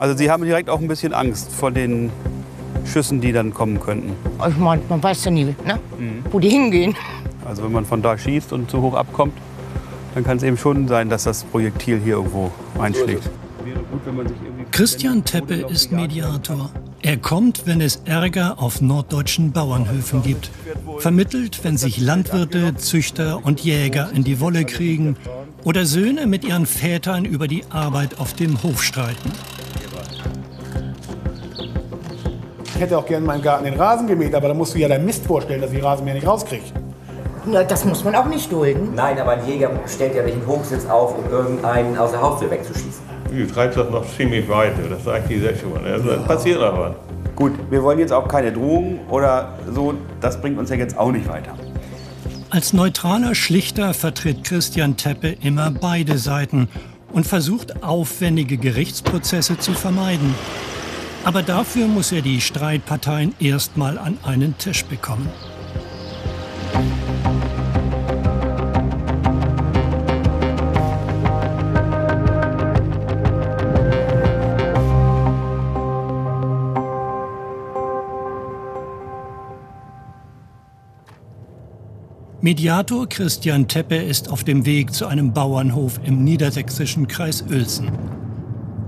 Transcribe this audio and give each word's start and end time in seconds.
Also 0.00 0.16
Sie 0.16 0.30
haben 0.30 0.44
direkt 0.44 0.70
auch 0.70 0.80
ein 0.80 0.88
bisschen 0.88 1.12
Angst 1.12 1.52
vor 1.52 1.70
den 1.70 2.10
Schüssen, 2.86 3.20
die 3.20 3.32
dann 3.32 3.52
kommen 3.52 3.78
könnten. 3.78 4.14
Ich 4.48 4.56
meine, 4.56 4.80
man 4.88 5.02
weiß 5.02 5.26
ja 5.26 5.30
nie, 5.30 5.44
ne? 5.44 5.78
wo 6.30 6.40
die 6.40 6.48
hingehen. 6.48 6.96
Also 7.44 7.64
wenn 7.64 7.72
man 7.72 7.84
von 7.84 8.00
da 8.00 8.16
schießt 8.16 8.54
und 8.54 8.70
zu 8.70 8.80
hoch 8.80 8.94
abkommt, 8.94 9.34
dann 10.14 10.24
kann 10.24 10.38
es 10.38 10.42
eben 10.42 10.56
schon 10.56 10.88
sein, 10.88 11.10
dass 11.10 11.24
das 11.24 11.44
Projektil 11.44 12.00
hier 12.02 12.14
irgendwo 12.14 12.50
einschlägt. 12.80 13.28
Christian 14.70 15.22
Teppe 15.22 15.66
ist 15.68 15.92
Mediator. 15.92 16.70
Er 17.02 17.18
kommt, 17.18 17.66
wenn 17.66 17.82
es 17.82 17.96
Ärger 18.06 18.54
auf 18.58 18.80
norddeutschen 18.80 19.52
Bauernhöfen 19.52 20.22
gibt. 20.22 20.50
Vermittelt, 20.96 21.62
wenn 21.62 21.76
sich 21.76 22.00
Landwirte, 22.00 22.74
Züchter 22.74 23.44
und 23.44 23.60
Jäger 23.60 24.10
in 24.14 24.24
die 24.24 24.40
Wolle 24.40 24.64
kriegen 24.64 25.16
oder 25.62 25.84
Söhne 25.84 26.26
mit 26.26 26.42
ihren 26.42 26.64
Vätern 26.64 27.26
über 27.26 27.48
die 27.48 27.64
Arbeit 27.68 28.18
auf 28.18 28.32
dem 28.32 28.62
Hof 28.62 28.82
streiten. 28.82 29.30
Ich 32.80 32.84
hätte 32.84 32.96
auch 32.96 33.04
gerne 33.04 33.20
in 33.20 33.26
meinem 33.26 33.42
Garten 33.42 33.64
den 33.64 33.74
Rasen 33.74 34.06
gemäht, 34.06 34.34
aber 34.34 34.48
da 34.48 34.54
musst 34.54 34.74
du 34.74 34.78
ja 34.78 34.88
deinen 34.88 35.04
Mist 35.04 35.26
vorstellen, 35.26 35.60
dass 35.60 35.70
ich 35.70 35.76
den 35.76 35.84
Rasenmäher 35.84 36.14
nicht 36.14 36.26
rauskriege. 36.26 36.64
Na, 37.44 37.62
das 37.62 37.84
muss 37.84 38.02
man 38.04 38.14
auch 38.14 38.24
nicht 38.24 38.50
dulden. 38.50 38.94
Nein, 38.94 39.18
aber 39.18 39.32
ein 39.32 39.46
Jäger 39.46 39.70
stellt 39.86 40.14
ja 40.14 40.22
nicht 40.22 40.38
einen 40.38 40.46
Hochsitz 40.46 40.86
auf, 40.86 41.14
um 41.18 41.30
irgendeinen 41.30 41.98
aus 41.98 42.12
der 42.12 42.22
Haustür 42.22 42.50
wegzuschießen. 42.50 43.02
Die 43.30 43.46
treibt 43.46 43.76
das 43.76 43.90
noch 43.90 44.02
ziemlich 44.16 44.48
weit, 44.48 44.72
das 44.90 45.04
sagt 45.04 45.28
die 45.28 45.38
schon. 45.60 45.84
Also, 45.84 46.08
das 46.08 46.24
passiert 46.24 46.62
aber. 46.62 46.94
Gut, 47.36 47.52
wir 47.68 47.82
wollen 47.82 47.98
jetzt 47.98 48.14
auch 48.14 48.26
keine 48.26 48.50
Drohungen 48.50 49.00
oder 49.10 49.58
so. 49.70 49.92
Das 50.22 50.40
bringt 50.40 50.58
uns 50.58 50.70
ja 50.70 50.76
jetzt 50.76 50.96
auch 50.96 51.12
nicht 51.12 51.28
weiter. 51.28 51.52
Als 52.48 52.72
neutraler 52.72 53.34
Schlichter 53.34 53.92
vertritt 53.92 54.42
Christian 54.44 54.96
Teppe 54.96 55.36
immer 55.42 55.70
beide 55.70 56.16
Seiten 56.16 56.70
und 57.12 57.26
versucht 57.26 57.82
aufwendige 57.82 58.56
Gerichtsprozesse 58.56 59.58
zu 59.58 59.74
vermeiden. 59.74 60.34
Aber 61.22 61.42
dafür 61.42 61.86
muss 61.86 62.12
er 62.12 62.22
die 62.22 62.40
Streitparteien 62.40 63.34
erstmal 63.38 63.98
an 63.98 64.18
einen 64.22 64.56
Tisch 64.56 64.84
bekommen. 64.84 65.28
Mediator 82.42 83.06
Christian 83.06 83.68
Teppe 83.68 83.96
ist 83.96 84.30
auf 84.30 84.44
dem 84.44 84.64
Weg 84.64 84.94
zu 84.94 85.06
einem 85.06 85.34
Bauernhof 85.34 86.00
im 86.02 86.24
niedersächsischen 86.24 87.06
Kreis 87.06 87.42
Uelzen. 87.42 88.19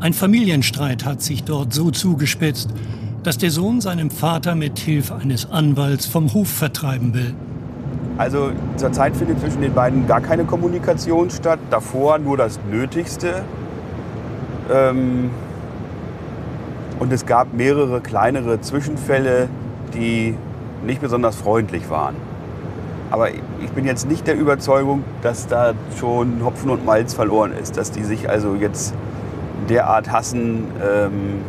Ein 0.02 0.14
Familienstreit 0.14 1.04
hat 1.04 1.22
sich 1.22 1.44
dort 1.44 1.72
so 1.72 1.92
zugespitzt, 1.92 2.70
dass 3.22 3.38
der 3.38 3.52
Sohn 3.52 3.80
seinem 3.80 4.10
Vater 4.10 4.56
mit 4.56 4.80
Hilfe 4.80 5.14
eines 5.14 5.48
Anwalts 5.48 6.06
vom 6.06 6.34
Hof 6.34 6.48
vertreiben 6.48 7.14
will. 7.14 7.32
Also 8.18 8.50
zurzeit 8.76 9.16
findet 9.16 9.38
zwischen 9.38 9.60
den 9.60 9.72
beiden 9.72 10.08
gar 10.08 10.20
keine 10.20 10.44
Kommunikation 10.44 11.30
statt. 11.30 11.60
Davor 11.70 12.18
nur 12.18 12.36
das 12.36 12.58
Nötigste. 12.68 13.44
Ähm 14.72 15.30
und 16.98 17.12
es 17.12 17.24
gab 17.24 17.54
mehrere 17.54 18.00
kleinere 18.00 18.60
Zwischenfälle, 18.60 19.48
die 19.94 20.34
nicht 20.84 21.00
besonders 21.00 21.36
freundlich 21.36 21.90
waren. 21.90 22.16
Aber 23.12 23.30
ich 23.30 23.70
bin 23.72 23.84
jetzt 23.84 24.08
nicht 24.08 24.26
der 24.26 24.36
Überzeugung, 24.36 25.04
dass 25.22 25.46
da 25.46 25.74
schon 26.00 26.44
Hopfen 26.44 26.70
und 26.70 26.84
Malz 26.84 27.14
verloren 27.14 27.52
ist, 27.52 27.76
dass 27.76 27.92
die 27.92 28.02
sich 28.02 28.28
also 28.28 28.56
jetzt 28.56 28.94
derart 29.68 30.10
hassen, 30.10 30.64
ähm, 30.82 31.40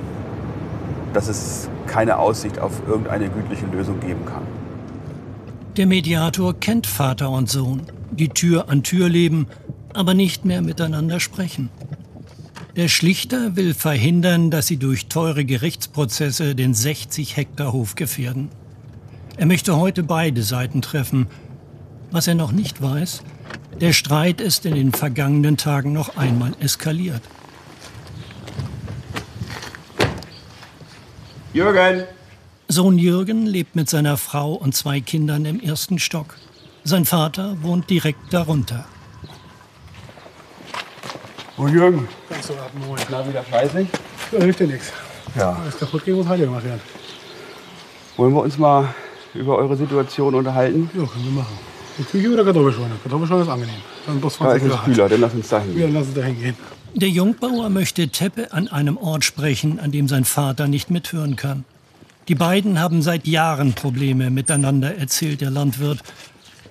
dass 1.14 1.28
es 1.28 1.70
keine 1.88 2.18
Aussicht 2.18 2.60
auf 2.60 2.82
irgendeine 2.88 3.30
gütliche 3.30 3.66
Lösung 3.68 4.00
geben 4.00 4.26
kann. 4.26 4.44
Der 5.78 5.88
Mediator 5.88 6.54
kennt 6.54 6.88
Vater 6.88 7.30
und 7.32 7.50
Sohn, 7.50 7.84
die 8.12 8.30
Tür 8.30 8.70
an 8.70 8.84
Tür 8.84 9.10
leben, 9.10 9.48
aber 9.94 10.14
nicht 10.14 10.46
mehr 10.46 10.62
miteinander 10.62 11.20
sprechen. 11.20 11.70
Der 12.76 12.88
Schlichter 12.88 13.56
will 13.56 13.76
verhindern, 13.76 14.50
dass 14.50 14.68
sie 14.68 14.78
durch 14.78 15.08
teure 15.08 15.46
Gerichtsprozesse 15.46 16.56
den 16.56 16.74
60 16.74 17.38
Hektar 17.38 17.72
Hof 17.72 17.94
gefährden. 17.96 18.50
Er 19.38 19.46
möchte 19.46 19.78
heute 19.78 20.04
beide 20.04 20.42
Seiten 20.42 20.82
treffen. 20.82 21.28
Was 22.12 22.28
er 22.28 22.36
noch 22.36 22.52
nicht 22.52 22.82
weiß, 22.82 23.24
der 23.80 23.94
Streit 23.94 24.42
ist 24.42 24.66
in 24.66 24.76
den 24.76 24.92
vergangenen 24.92 25.58
Tagen 25.58 25.94
noch 25.94 26.18
einmal 26.18 26.54
eskaliert. 26.60 27.22
Jürgen! 31.54 32.04
Sohn 32.68 32.98
Jürgen 32.98 33.46
lebt 33.46 33.76
mit 33.76 33.90
seiner 33.90 34.18
Frau 34.18 34.54
und 34.54 34.74
zwei 34.76 35.00
Kindern 35.02 35.46
im 35.46 35.60
ersten 35.60 36.00
Stock. 36.00 36.36
Sein 36.84 37.06
Vater 37.06 37.58
wohnt 37.62 37.90
direkt 37.90 38.34
darunter. 38.34 38.86
Oh 41.58 41.68
Jürgen, 41.68 42.08
Kannst 42.30 42.50
du 42.50 42.54
abholen. 42.54 43.04
na 43.12 43.28
wieder 43.28 43.44
fleißig? 43.44 43.88
Da 44.32 44.38
hilft 44.40 44.60
dir 44.60 44.68
nichts. 44.68 44.92
Ja. 45.38 45.52
Alles 45.62 45.78
kaputt 45.78 46.04
gehen 46.04 46.16
muss 46.16 46.28
heile 46.28 46.46
gemacht 46.46 46.66
werden. 46.66 46.82
Wollen 48.18 48.34
wir 48.34 48.42
uns 48.42 48.58
mal 48.58 48.94
über 49.36 49.58
eure 49.58 49.76
Situation 49.76 50.34
unterhalten? 50.34 50.90
Ja, 50.96 51.06
können 51.06 51.26
wir 51.26 51.32
machen. 51.32 51.58
Die 51.98 52.04
Küche 52.04 52.34
oder 52.34 52.44
Kartoffelschweine? 52.44 52.96
Kartoffelschweine 53.04 53.42
ist 53.44 53.50
angenehm. 53.50 53.76
Dann 54.08 54.20
bloß 54.20 54.38
Da 54.38 54.46
20 54.46 54.68
ist 54.68 54.74
ein. 54.74 54.80
Spüler, 54.82 55.10
dann 55.10 55.22
lass 55.22 55.34
uns 55.34 55.48
da 55.50 55.58
Ja, 55.58 55.64
hingehen. 55.64 55.94
lass 55.94 56.06
uns 56.08 56.16
da 56.16 56.22
hingehen. 56.24 56.56
Der 56.96 57.10
Jungbauer 57.10 57.70
möchte 57.70 58.08
Teppe 58.10 58.52
an 58.54 58.68
einem 58.68 58.98
Ort 58.98 59.24
sprechen, 59.26 59.80
an 59.80 59.92
dem 59.92 60.08
sein 60.08 60.26
Vater 60.26 60.68
nicht 60.68 60.90
mithören 60.92 61.36
kann. 61.36 61.66
Die 62.28 62.36
beiden 62.36 62.80
haben 62.80 63.02
seit 63.02 63.28
Jahren 63.28 63.74
Probleme 63.74 64.30
miteinander, 64.30 64.96
erzählt 64.96 65.42
der 65.42 65.50
Landwirt. 65.50 66.00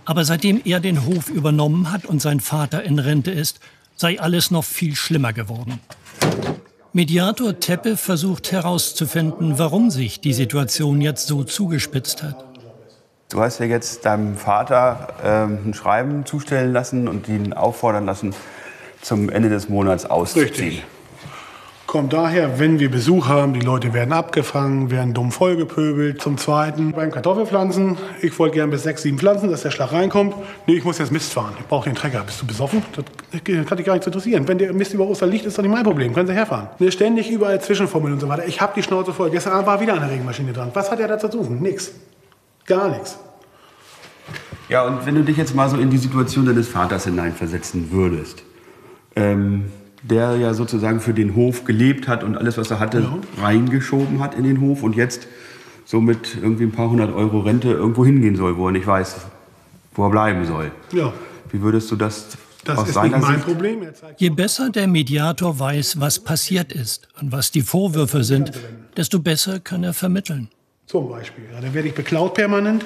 Aber 0.05 0.25
seitdem 0.25 0.61
er 0.65 0.81
den 0.81 1.05
Hof 1.07 1.29
übernommen 1.29 1.93
hat 1.93 2.05
und 2.07 2.21
sein 2.23 2.41
Vater 2.41 2.83
in 2.83 2.99
Rente 2.99 3.31
ist, 3.31 3.61
sei 3.97 4.19
alles 4.21 4.51
noch 4.51 4.65
viel 4.65 4.97
schlimmer 4.97 5.33
geworden. 5.33 5.79
Mediator 6.93 7.59
Teppe 7.61 7.97
versucht 7.97 8.53
herauszufinden, 8.53 9.59
warum 9.59 9.91
sich 9.91 10.21
die 10.21 10.33
Situation 10.33 11.01
jetzt 11.01 11.27
so 11.27 11.43
zugespitzt 11.45 12.23
hat. 12.23 12.45
Du 13.33 13.41
hast 13.41 13.61
ja 13.61 13.65
jetzt 13.65 14.05
deinem 14.05 14.37
Vater 14.37 15.09
ähm, 15.25 15.59
ein 15.65 15.75
Schreiben 15.75 16.27
zustellen 16.27 16.71
lassen 16.71 17.09
und 17.09 17.29
ihn 17.29 17.55
auffordern 17.55 18.05
lassen, 18.05 18.35
zum 19.01 19.31
Ende 19.31 19.49
des 19.49 19.71
Monats 19.71 20.05
auszuziehen. 20.05 20.83
Kommt 21.87 22.13
daher, 22.13 22.59
wenn 22.59 22.79
wir 22.79 22.91
Besuch 22.91 23.29
haben, 23.29 23.55
die 23.55 23.61
Leute 23.61 23.95
werden 23.95 24.13
abgefangen, 24.13 24.91
werden 24.91 25.15
dumm 25.15 25.33
vollgepöbelt. 25.33 26.21
Zum 26.21 26.37
Zweiten 26.37 26.93
beim 26.93 27.11
Kartoffelpflanzen. 27.11 27.97
Ich 28.21 28.39
wollte 28.39 28.57
gern 28.57 28.71
bis 28.71 28.83
sechs, 28.83 29.01
sieben 29.01 29.19
Pflanzen, 29.19 29.51
dass 29.51 29.63
der 29.63 29.71
Schlag 29.71 29.93
reinkommt. 29.93 30.35
Nee, 30.67 30.75
ich 30.75 30.85
muss 30.85 30.99
jetzt 30.99 31.11
Mist 31.11 31.33
fahren. 31.33 31.55
Ich 31.59 31.67
brauche 31.67 31.89
den 31.89 31.95
Trecker. 31.95 32.23
Bist 32.25 32.43
du 32.43 32.47
besoffen? 32.47 32.83
Das 32.93 33.05
kann 33.67 33.79
dich 33.79 33.87
gar 33.87 33.95
nicht 33.95 34.07
interessieren. 34.07 34.47
Wenn 34.47 34.59
der 34.59 34.75
Mist 34.75 34.93
über 34.93 35.07
Ostern 35.07 35.31
liegt, 35.31 35.47
ist 35.47 35.57
doch 35.57 35.63
nicht 35.63 35.73
mein 35.73 35.85
Problem. 35.85 36.13
Können 36.13 36.29
Sie 36.29 36.35
herfahren. 36.35 36.69
Ne, 36.79 36.93
ständig 36.93 37.31
überall 37.31 37.61
Zwischenfummeln 37.63 38.13
und 38.13 38.21
so 38.21 38.29
weiter. 38.29 38.47
Ich 38.47 38.61
habe 38.61 38.73
die 38.77 38.83
Schnauze 38.83 39.15
voll. 39.15 39.31
Gestern 39.31 39.55
Abend 39.55 39.67
war 39.67 39.81
wieder 39.81 39.95
eine 39.95 40.11
Regenmaschine 40.11 40.53
dran. 40.53 40.71
Was 40.75 40.91
hat 40.91 41.01
er 41.01 41.09
da 41.09 41.19
zu 41.19 41.31
suchen? 41.31 41.63
Nix. 41.63 41.93
Gar 42.67 42.91
nichts. 42.91 43.19
Ja, 44.69 44.87
und 44.87 45.05
wenn 45.05 45.15
du 45.15 45.23
dich 45.25 45.37
jetzt 45.37 45.55
mal 45.55 45.69
so 45.69 45.77
in 45.77 45.91
die 45.91 45.99
Situation 45.99 46.47
deines 46.47 46.69
Vaters 46.69 47.05
hineinversetzen 47.05 47.91
würdest, 47.91 48.43
ähm, 49.17 49.65
der 50.03 50.37
ja 50.37 50.55
sozusagen 50.55 51.01
für 51.01 51.15
den 51.15 51.35
Hof 51.35 51.65
gelebt 51.65 52.09
hat 52.09 52.25
und 52.25 52.37
alles, 52.37 52.57
was 52.57 52.71
er 52.71 52.81
hatte, 52.81 53.07
reingeschoben 53.41 54.21
hat 54.21 54.35
in 54.35 54.45
den 54.45 54.61
Hof 54.61 54.83
und 54.83 54.97
jetzt 54.97 55.27
so 55.85 56.01
mit 56.01 56.37
irgendwie 56.41 56.65
ein 56.65 56.73
paar 56.73 56.89
hundert 56.91 57.13
Euro 57.15 57.41
Rente 57.41 57.69
irgendwo 57.71 58.05
hingehen 58.05 58.37
soll, 58.37 58.57
wo 58.57 58.67
er 58.69 58.73
nicht 58.73 58.87
weiß, 58.87 59.17
wo 59.95 60.07
er 60.07 60.11
bleiben 60.11 60.45
soll. 60.47 60.71
Ja, 60.93 61.13
Wie 61.51 61.61
würdest 61.61 61.91
du 61.91 61.97
das, 61.97 62.29
das 62.65 62.79
aus 62.79 62.89
ist 62.89 62.95
seiner 62.95 63.19
nicht 63.19 63.27
mein 63.29 63.35
Sicht? 63.35 63.47
Problem. 63.47 63.79
Je 64.17 64.31
besser 64.31 64.71
der 64.71 64.87
Mediator 64.89 65.59
weiß, 65.59 66.01
was 66.01 66.19
passiert 66.21 66.73
ist 66.73 67.09
und 67.21 67.31
was 67.33 67.51
die 67.51 67.63
Vorwürfe 67.63 68.25
sind, 68.25 68.53
desto 68.97 69.19
besser 69.19 69.61
kann 69.61 69.85
er 69.85 69.93
vermitteln. 69.93 70.49
Zum 70.93 71.09
Beispiel. 71.09 71.45
Ja, 71.51 71.63
dann 71.63 71.73
werde 71.73 71.89
ich 71.89 71.95
beklaut 71.95 72.35
permanent. 72.35 72.85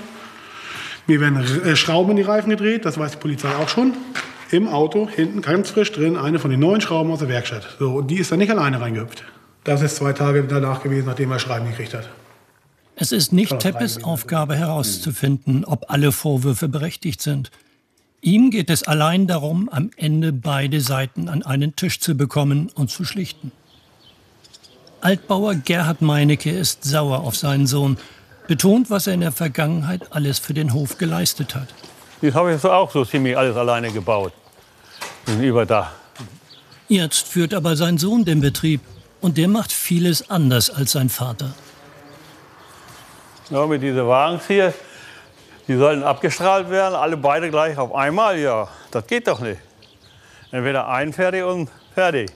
Mir 1.08 1.20
werden 1.20 1.38
äh, 1.64 1.74
Schrauben 1.74 2.12
in 2.12 2.16
die 2.16 2.22
Reifen 2.22 2.50
gedreht, 2.50 2.84
das 2.84 2.98
weiß 2.98 3.10
die 3.10 3.16
Polizei 3.16 3.52
auch 3.56 3.68
schon. 3.68 3.94
Im 4.52 4.68
Auto, 4.68 5.08
hinten 5.08 5.42
ganz 5.42 5.70
frisch 5.70 5.90
drin, 5.90 6.16
eine 6.16 6.38
von 6.38 6.52
den 6.52 6.60
neuen 6.60 6.80
Schrauben 6.80 7.10
aus 7.10 7.18
der 7.18 7.28
Werkstatt. 7.28 7.66
So, 7.80 7.94
und 7.94 8.06
die 8.06 8.18
ist 8.18 8.30
dann 8.30 8.38
nicht 8.38 8.52
alleine 8.52 8.80
reingehüpft. 8.80 9.24
Das 9.64 9.82
ist 9.82 9.96
zwei 9.96 10.12
Tage 10.12 10.44
danach 10.44 10.84
gewesen, 10.84 11.06
nachdem 11.06 11.32
er 11.32 11.40
Schreiben 11.40 11.66
gekriegt 11.66 11.94
hat. 11.94 12.08
Es 12.94 13.10
ist 13.10 13.32
nicht 13.32 13.58
Teppes 13.58 14.04
Aufgabe 14.04 14.54
herauszufinden, 14.54 15.64
ob 15.64 15.90
alle 15.90 16.12
Vorwürfe 16.12 16.68
berechtigt 16.68 17.20
sind. 17.20 17.50
Ihm 18.20 18.52
geht 18.52 18.70
es 18.70 18.84
allein 18.84 19.26
darum, 19.26 19.68
am 19.68 19.90
Ende 19.96 20.32
beide 20.32 20.80
Seiten 20.80 21.28
an 21.28 21.42
einen 21.42 21.74
Tisch 21.74 21.98
zu 21.98 22.16
bekommen 22.16 22.70
und 22.72 22.88
zu 22.88 23.04
schlichten. 23.04 23.50
Altbauer 25.06 25.54
Gerhard 25.54 26.02
Meinecke 26.02 26.50
ist 26.50 26.82
sauer 26.82 27.20
auf 27.20 27.36
seinen 27.36 27.68
Sohn, 27.68 27.96
betont, 28.48 28.90
was 28.90 29.06
er 29.06 29.14
in 29.14 29.20
der 29.20 29.30
Vergangenheit 29.30 30.02
alles 30.10 30.40
für 30.40 30.52
den 30.52 30.72
Hof 30.72 30.98
geleistet 30.98 31.54
hat. 31.54 31.68
Das 32.22 32.34
habe 32.34 32.52
ich 32.52 32.64
auch 32.64 32.90
so 32.90 33.04
ziemlich 33.04 33.38
alles 33.38 33.56
alleine 33.56 33.92
gebaut. 33.92 34.32
Ein 35.28 35.40
Überdach. 35.44 35.92
Jetzt 36.88 37.28
führt 37.28 37.54
aber 37.54 37.76
sein 37.76 37.98
Sohn 37.98 38.24
den 38.24 38.40
Betrieb. 38.40 38.80
Und 39.20 39.38
der 39.38 39.46
macht 39.46 39.70
vieles 39.70 40.28
anders 40.28 40.70
als 40.70 40.90
sein 40.90 41.08
Vater. 41.08 41.54
Ja, 43.50 43.64
mit 43.64 43.82
diesen 43.82 44.08
Wagens 44.08 44.48
hier, 44.48 44.74
die 45.68 45.76
sollen 45.76 46.02
abgestrahlt 46.02 46.68
werden, 46.68 46.96
alle 46.96 47.16
beide 47.16 47.48
gleich 47.48 47.78
auf 47.78 47.94
einmal. 47.94 48.40
Ja, 48.40 48.66
das 48.90 49.06
geht 49.06 49.28
doch 49.28 49.38
nicht. 49.38 49.60
Entweder 50.50 50.88
ein 50.88 51.12
fertig 51.12 51.44
und 51.44 51.70
fertig. 51.94 52.32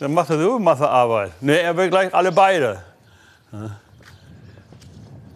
Dann 0.00 0.14
macht 0.14 0.30
er 0.30 0.42
so 0.42 0.58
Masse 0.58 0.88
Arbeit. 0.88 1.30
Ne, 1.42 1.60
er 1.60 1.76
will 1.76 1.90
gleich 1.90 2.14
alle 2.14 2.32
beide. 2.32 2.78
Ja. 3.52 3.76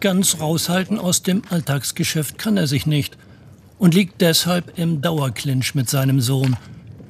Ganz 0.01 0.41
raushalten 0.41 0.99
aus 0.99 1.23
dem 1.23 1.43
Alltagsgeschäft 1.51 2.39
kann 2.39 2.57
er 2.57 2.67
sich 2.67 2.87
nicht 2.87 3.19
und 3.79 3.95
liegt 3.95 4.23
deshalb 4.23 4.79
im 4.79 5.03
Dauerclinch 5.03 5.75
mit 5.75 5.91
seinem 5.91 6.21
Sohn, 6.23 6.57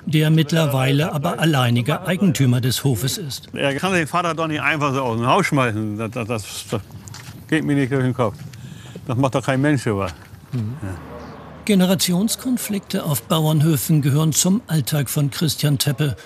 der 0.05 0.31
mittlerweile 0.31 1.13
aber 1.13 1.39
alleiniger 1.39 2.07
Eigentümer 2.09 2.61
des 2.61 2.83
Hofes 2.83 3.19
ist. 3.19 3.49
Er 3.55 3.77
kann 3.77 3.93
den 3.93 4.09
Vater 4.09 4.35
doch 4.35 4.49
nicht 4.49 4.61
einfach 4.61 4.93
so 4.93 5.03
aus 5.03 5.17
dem 5.17 5.27
Haus 5.27 5.47
schmeißen. 5.47 5.97
Das, 5.97 6.11
das, 6.11 6.27
das, 6.27 6.65
das 6.71 6.81
geht 7.49 7.65
mir 7.65 7.77
nicht 7.77 7.93
durch 7.93 8.03
den 8.03 8.15
Kopf. 8.15 8.35
Das 9.07 9.17
macht 9.17 9.37
doch 9.37 9.45
kein 9.45 9.61
Mensch 9.61 9.87
über. 9.87 10.09
Mhm. 10.51 10.77
Ja. 10.83 10.97
Generationskonflikte 11.67 13.05
auf 13.05 13.23
Bauernhöfen 13.23 14.03
gehören 14.03 14.33
zum 14.33 14.61
Alltag 14.67 15.09
von 15.09 15.31
Christian 15.31 15.79
Teppe. 15.79 16.17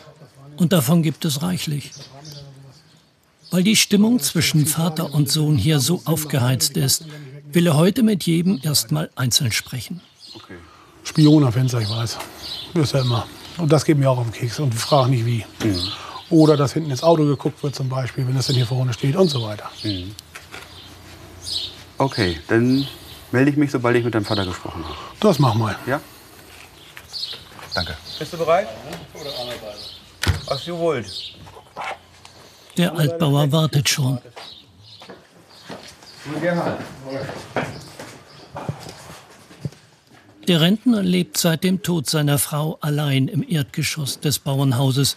Und 0.59 0.73
davon 0.73 1.03
gibt 1.03 1.25
es 1.25 1.43
reichlich. 1.43 1.93
Weil 3.51 3.63
die 3.63 3.77
Stimmung 3.77 4.19
zwischen 4.19 4.67
Vater 4.67 5.15
und 5.15 5.31
Sohn 5.31 5.57
hier 5.57 5.81
so 5.81 6.03
aufgeheizt 6.05 6.77
ist, 6.77 7.07
will 7.51 7.67
er 7.67 7.77
heute 7.77 8.03
mit 8.03 8.25
jedem 8.25 8.61
erstmal 8.63 9.09
einzeln 9.15 9.53
sprechen. 9.53 10.03
Okay. 10.35 10.57
Spion 11.05 11.45
am 11.45 11.53
Fenster, 11.53 11.81
ich 11.81 11.89
weiß. 11.89 12.19
Das 12.75 12.83
ist 12.83 12.93
ja 12.93 13.01
immer. 13.01 13.27
Und 13.57 13.73
das 13.73 13.85
geht 13.85 13.97
mir 13.97 14.11
auch 14.11 14.19
auf 14.19 14.27
den 14.27 14.33
Keks 14.33 14.59
und 14.59 14.75
ich 14.75 14.81
frage 14.81 15.11
nicht 15.11 15.25
wie. 15.25 15.45
Mhm. 15.65 15.89
Oder 16.31 16.57
dass 16.57 16.75
hinten 16.75 16.91
ins 16.91 17.03
Auto 17.03 17.25
geguckt 17.25 17.63
wird 17.63 17.75
zum 17.75 17.89
Beispiel, 17.89 18.27
wenn 18.27 18.35
das 18.35 18.49
denn 18.49 18.57
hier 18.57 18.67
vorne 18.67 18.93
steht 18.93 19.17
und 19.17 19.29
so 19.29 19.43
weiter. 19.43 19.71
Mhm. 19.83 20.15
Okay, 21.97 22.39
dann 22.49 22.87
melde 23.33 23.51
ich 23.51 23.57
mich, 23.57 23.71
sobald 23.71 23.97
ich 23.97 24.05
mit 24.05 24.15
deinem 24.15 24.27
Vater 24.27 24.45
gesprochen 24.45 24.85
habe. 24.85 24.97
Das 25.21 25.39
mach 25.39 25.55
mal. 25.55 25.77
Ja? 25.87 26.01
Danke. 27.75 27.97
Bist 28.19 28.33
du 28.33 28.37
bereit? 28.37 28.69
Oder 29.15 29.31
Was 30.49 30.65
du 30.65 30.79
wollt. 30.79 31.35
Der 32.79 32.95
Altbauer 32.95 33.53
wartet 33.53 33.89
schon. 33.89 34.19
Der 40.47 40.61
Rentner 40.63 41.03
lebt 41.03 41.37
seit 41.37 41.65
dem 41.65 41.83
Tod 41.83 42.09
seiner 42.09 42.39
Frau 42.39 42.79
allein 42.81 43.29
im 43.29 43.45
Erdgeschoss 43.47 44.21
des 44.21 44.39
Bauernhauses, 44.39 45.17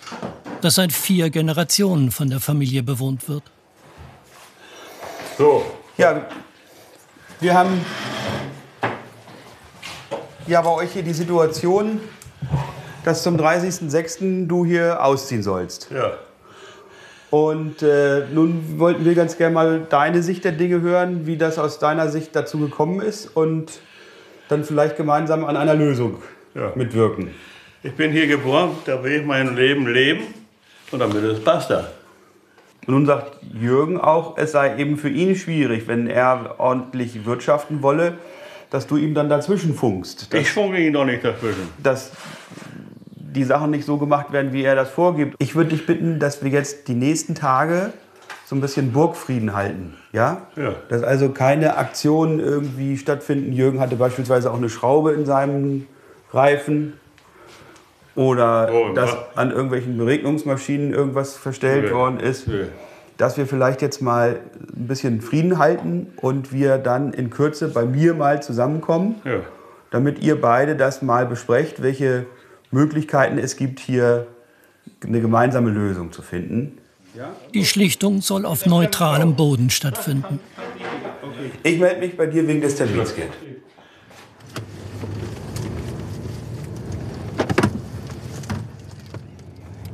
das 0.59 0.75
seit 0.75 0.91
vier 0.91 1.29
Generationen 1.29 2.11
von 2.11 2.29
der 2.29 2.41
Familie 2.41 2.83
bewohnt 2.83 3.29
wird. 3.29 3.43
So. 5.37 5.63
Ja, 5.97 6.25
wir 7.39 7.53
haben 7.53 7.85
ja 10.47 10.61
bei 10.61 10.71
euch 10.71 10.91
hier 10.91 11.03
die 11.03 11.13
Situation, 11.13 12.01
dass 13.03 13.23
zum 13.23 13.37
30.06. 13.37 14.47
du 14.47 14.65
hier 14.65 15.03
ausziehen 15.03 15.43
sollst. 15.43 15.89
Ja. 15.91 16.13
Und 17.31 17.81
äh, 17.81 18.25
nun 18.33 18.77
wollten 18.77 19.05
wir 19.05 19.15
ganz 19.15 19.37
gerne 19.37 19.53
mal 19.53 19.87
deine 19.89 20.21
Sicht 20.21 20.43
der 20.43 20.51
Dinge 20.51 20.81
hören, 20.81 21.25
wie 21.25 21.37
das 21.37 21.57
aus 21.57 21.79
deiner 21.79 22.09
Sicht 22.09 22.35
dazu 22.35 22.59
gekommen 22.59 23.01
ist 23.01 23.25
und 23.35 23.79
dann 24.49 24.65
vielleicht 24.65 24.97
gemeinsam 24.97 25.45
an 25.45 25.55
einer 25.55 25.75
Lösung 25.75 26.21
ja. 26.53 26.73
mitwirken. 26.75 27.31
Ich 27.83 27.93
bin 27.93 28.11
hier 28.11 28.27
geboren, 28.27 28.71
da 28.85 29.01
will 29.03 29.21
ich 29.21 29.25
mein 29.25 29.55
Leben 29.55 29.87
leben 29.87 30.23
und 30.91 30.99
damit 30.99 31.23
ist 31.23 31.45
basta. 31.45 31.87
Und 32.85 32.93
nun 32.93 33.05
sagt 33.05 33.37
Jürgen 33.53 33.99
auch, 33.99 34.37
es 34.37 34.51
sei 34.51 34.77
eben 34.77 34.97
für 34.97 35.09
ihn 35.09 35.35
schwierig, 35.35 35.87
wenn 35.87 36.07
er 36.07 36.55
ordentlich 36.57 37.25
wirtschaften 37.25 37.81
wolle, 37.81 38.17
dass 38.71 38.87
du 38.87 38.97
ihm 38.97 39.13
dann 39.13 39.29
dazwischen 39.29 39.73
funkst. 39.73 40.33
Ich 40.33 40.51
funke 40.51 40.79
ihn 40.79 40.93
doch 40.93 41.05
nicht 41.05 41.23
dazwischen. 41.23 41.69
Dass 41.81 42.11
die 43.33 43.43
Sachen 43.43 43.71
nicht 43.71 43.85
so 43.85 43.97
gemacht 43.97 44.31
werden, 44.31 44.53
wie 44.53 44.63
er 44.63 44.75
das 44.75 44.89
vorgibt. 44.89 45.35
Ich 45.39 45.55
würde 45.55 45.71
dich 45.71 45.85
bitten, 45.85 46.19
dass 46.19 46.43
wir 46.43 46.51
jetzt 46.51 46.87
die 46.87 46.93
nächsten 46.93 47.35
Tage 47.35 47.93
so 48.45 48.55
ein 48.55 48.61
bisschen 48.61 48.91
Burgfrieden 48.91 49.55
halten. 49.55 49.95
Ja? 50.11 50.41
ja. 50.57 50.73
Dass 50.89 51.03
also 51.03 51.29
keine 51.29 51.77
Aktionen 51.77 52.39
irgendwie 52.39 52.97
stattfinden. 52.97 53.53
Jürgen 53.53 53.79
hatte 53.79 53.95
beispielsweise 53.95 54.51
auch 54.51 54.57
eine 54.57 54.69
Schraube 54.69 55.13
in 55.13 55.25
seinem 55.25 55.87
Reifen. 56.33 56.93
Oder 58.13 58.69
oh, 58.73 58.93
dass 58.93 59.15
an 59.35 59.51
irgendwelchen 59.51 59.97
Beregnungsmaschinen 59.97 60.93
irgendwas 60.93 61.37
verstellt 61.37 61.85
ja. 61.85 61.95
worden 61.95 62.19
ist. 62.19 62.47
Ja. 62.47 62.65
Dass 63.15 63.37
wir 63.37 63.47
vielleicht 63.47 63.81
jetzt 63.81 64.01
mal 64.01 64.39
ein 64.59 64.87
bisschen 64.87 65.21
Frieden 65.21 65.57
halten 65.57 66.11
und 66.17 66.51
wir 66.51 66.77
dann 66.77 67.13
in 67.13 67.29
Kürze 67.29 67.69
bei 67.69 67.85
mir 67.85 68.13
mal 68.15 68.43
zusammenkommen, 68.43 69.21
damit 69.91 70.19
ihr 70.19 70.41
beide 70.41 70.75
das 70.75 71.01
mal 71.01 71.25
besprecht, 71.25 71.81
welche 71.81 72.25
Möglichkeiten 72.71 73.37
es 73.37 73.57
gibt, 73.57 73.79
hier 73.79 74.27
eine 75.05 75.21
gemeinsame 75.21 75.69
Lösung 75.69 76.11
zu 76.11 76.21
finden. 76.21 76.77
Die 77.53 77.65
Schlichtung 77.65 78.21
soll 78.21 78.45
auf 78.45 78.65
neutralem 78.65 79.35
Boden 79.35 79.69
stattfinden. 79.69 80.39
Ich 81.63 81.79
melde 81.79 81.99
mich 81.99 82.15
bei 82.15 82.25
dir 82.25 82.47
wegen 82.47 82.61
des 82.61 82.75
Termins, 82.75 83.13
Gerd. 83.15 83.29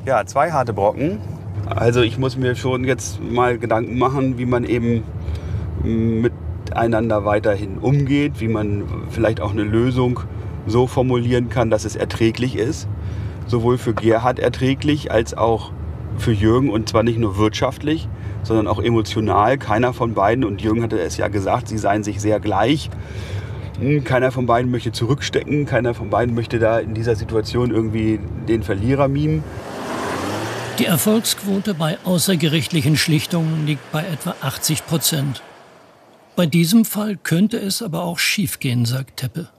Ja, 0.05 0.25
zwei 0.25 0.51
harte 0.51 0.73
Brocken. 0.73 1.19
Also 1.65 2.01
ich 2.01 2.17
muss 2.17 2.37
mir 2.37 2.55
schon 2.55 2.85
jetzt 2.85 3.19
mal 3.21 3.57
Gedanken 3.57 3.97
machen, 3.97 4.37
wie 4.37 4.45
man 4.45 4.63
eben 4.63 5.03
miteinander 5.83 7.25
weiterhin 7.25 7.79
umgeht, 7.79 8.39
wie 8.39 8.47
man 8.47 8.83
vielleicht 9.09 9.41
auch 9.41 9.51
eine 9.51 9.63
Lösung 9.63 10.21
so 10.67 10.87
formulieren 10.87 11.49
kann, 11.49 11.69
dass 11.69 11.85
es 11.85 11.95
erträglich 11.95 12.55
ist. 12.55 12.87
Sowohl 13.47 13.77
für 13.77 13.93
Gerhard 13.93 14.39
erträglich 14.39 15.11
als 15.11 15.33
auch 15.33 15.71
für 16.17 16.31
Jürgen 16.31 16.69
und 16.69 16.89
zwar 16.89 17.03
nicht 17.03 17.17
nur 17.17 17.37
wirtschaftlich, 17.37 18.07
sondern 18.43 18.67
auch 18.67 18.81
emotional. 18.81 19.57
Keiner 19.57 19.93
von 19.93 20.13
beiden, 20.13 20.43
und 20.43 20.61
Jürgen 20.61 20.83
hatte 20.83 20.99
es 20.99 21.17
ja 21.17 21.27
gesagt, 21.27 21.67
sie 21.67 21.77
seien 21.77 22.03
sich 22.03 22.19
sehr 22.19 22.39
gleich. 22.39 22.89
Hm, 23.79 24.03
keiner 24.03 24.31
von 24.31 24.45
beiden 24.45 24.71
möchte 24.71 24.91
zurückstecken, 24.91 25.65
keiner 25.65 25.93
von 25.93 26.09
beiden 26.09 26.33
möchte 26.33 26.59
da 26.59 26.79
in 26.79 26.93
dieser 26.93 27.15
Situation 27.15 27.71
irgendwie 27.71 28.19
den 28.47 28.63
Verlierer 28.63 29.07
mimen. 29.07 29.43
Die 30.79 30.85
Erfolgsquote 30.85 31.73
bei 31.73 31.97
außergerichtlichen 32.03 32.97
Schlichtungen 32.97 33.65
liegt 33.65 33.91
bei 33.91 34.01
etwa 34.01 34.35
80 34.41 34.85
Prozent. 34.85 35.41
Bei 36.35 36.45
diesem 36.45 36.85
Fall 36.85 37.17
könnte 37.17 37.57
es 37.57 37.81
aber 37.81 38.03
auch 38.03 38.19
schiefgehen, 38.19 38.85
sagt 38.85 39.17
Teppe. 39.17 39.49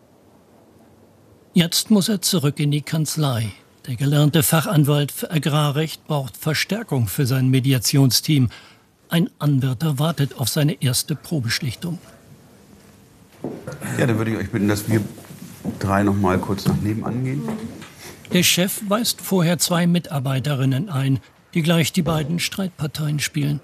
Jetzt 1.54 1.90
muss 1.90 2.08
er 2.08 2.20
zurück 2.20 2.60
in 2.60 2.70
die 2.70 2.82
Kanzlei. 2.82 3.52
Der 3.86 3.96
gelernte 3.96 4.42
Fachanwalt 4.42 5.10
für 5.10 5.30
Agrarrecht 5.30 6.06
braucht 6.06 6.36
Verstärkung 6.36 7.08
für 7.08 7.26
sein 7.26 7.48
Mediationsteam. 7.48 8.50
Ein 9.08 9.30
Anwärter 9.38 9.98
wartet 9.98 10.38
auf 10.38 10.48
seine 10.48 10.82
erste 10.82 11.16
Probeschlichtung. 11.16 11.98
Ja, 13.98 14.06
dann 14.06 14.18
würde 14.18 14.32
ich 14.32 14.36
euch 14.36 14.50
bitten, 14.50 14.68
dass 14.68 14.88
wir 14.90 15.00
drei 15.78 16.02
noch 16.02 16.14
mal 16.14 16.38
kurz 16.38 16.66
nach 16.66 16.76
nebenan 16.76 17.24
gehen. 17.24 17.42
Der 18.32 18.42
Chef 18.42 18.82
weist 18.86 19.22
vorher 19.22 19.58
zwei 19.58 19.86
Mitarbeiterinnen 19.86 20.90
ein, 20.90 21.18
die 21.54 21.62
gleich 21.62 21.92
die 21.92 22.02
beiden 22.02 22.40
Streitparteien 22.40 23.20
spielen. 23.20 23.60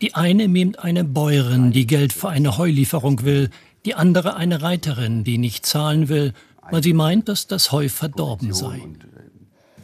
Die 0.00 0.14
eine 0.14 0.46
mimt 0.46 0.78
eine 0.78 1.02
Bäuerin, 1.02 1.72
die 1.72 1.86
Geld 1.86 2.12
für 2.12 2.28
eine 2.28 2.58
Heulieferung 2.58 3.24
will, 3.24 3.50
die 3.84 3.96
andere 3.96 4.36
eine 4.36 4.62
Reiterin, 4.62 5.24
die 5.24 5.38
nicht 5.38 5.66
zahlen 5.66 6.08
will 6.08 6.32
weil 6.70 6.82
sie 6.82 6.92
meint, 6.92 7.28
dass 7.28 7.46
das 7.46 7.72
Heu 7.72 7.88
verdorben 7.88 8.52
sei. 8.52 8.76
Äh, 8.76 8.80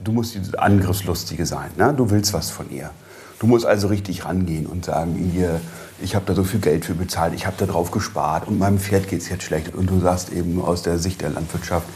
du 0.03 0.13
musst 0.13 0.35
die 0.35 0.59
Angriffslustige 0.59 1.47
sein. 1.47 1.71
Ne? 1.77 1.93
Du 1.95 2.11
willst 2.11 2.33
was 2.33 2.51
von 2.51 2.71
ihr. 2.71 2.91
Du 3.39 3.47
musst 3.47 3.67
also 3.67 3.89
richtig 3.89 4.25
rangehen 4.25 4.67
und 4.67 4.85
sagen, 4.85 5.33
ihr, 5.35 5.61
ich 6.03 6.15
habe 6.15 6.25
da 6.27 6.35
so 6.35 6.45
viel 6.45 6.61
Geld 6.61 6.85
für 6.85 6.95
bezahlt, 6.95 7.35
ich 7.35 7.47
habe 7.47 7.57
da 7.59 7.67
drauf 7.67 7.91
gespart 7.91 8.49
und 8.49 8.59
meinem 8.59 8.79
Pferd 8.79 9.09
geht 9.09 9.21
es 9.21 9.29
jetzt 9.29 9.45
schlecht. 9.45 9.75
Und 9.75 9.91
du 9.91 10.01
sagst 10.01 10.33
eben 10.33 10.61
aus 10.61 10.83
der 10.83 10.99
Sicht 10.99 11.21
der 11.21 11.31
Landwirtschaft, 11.31 11.87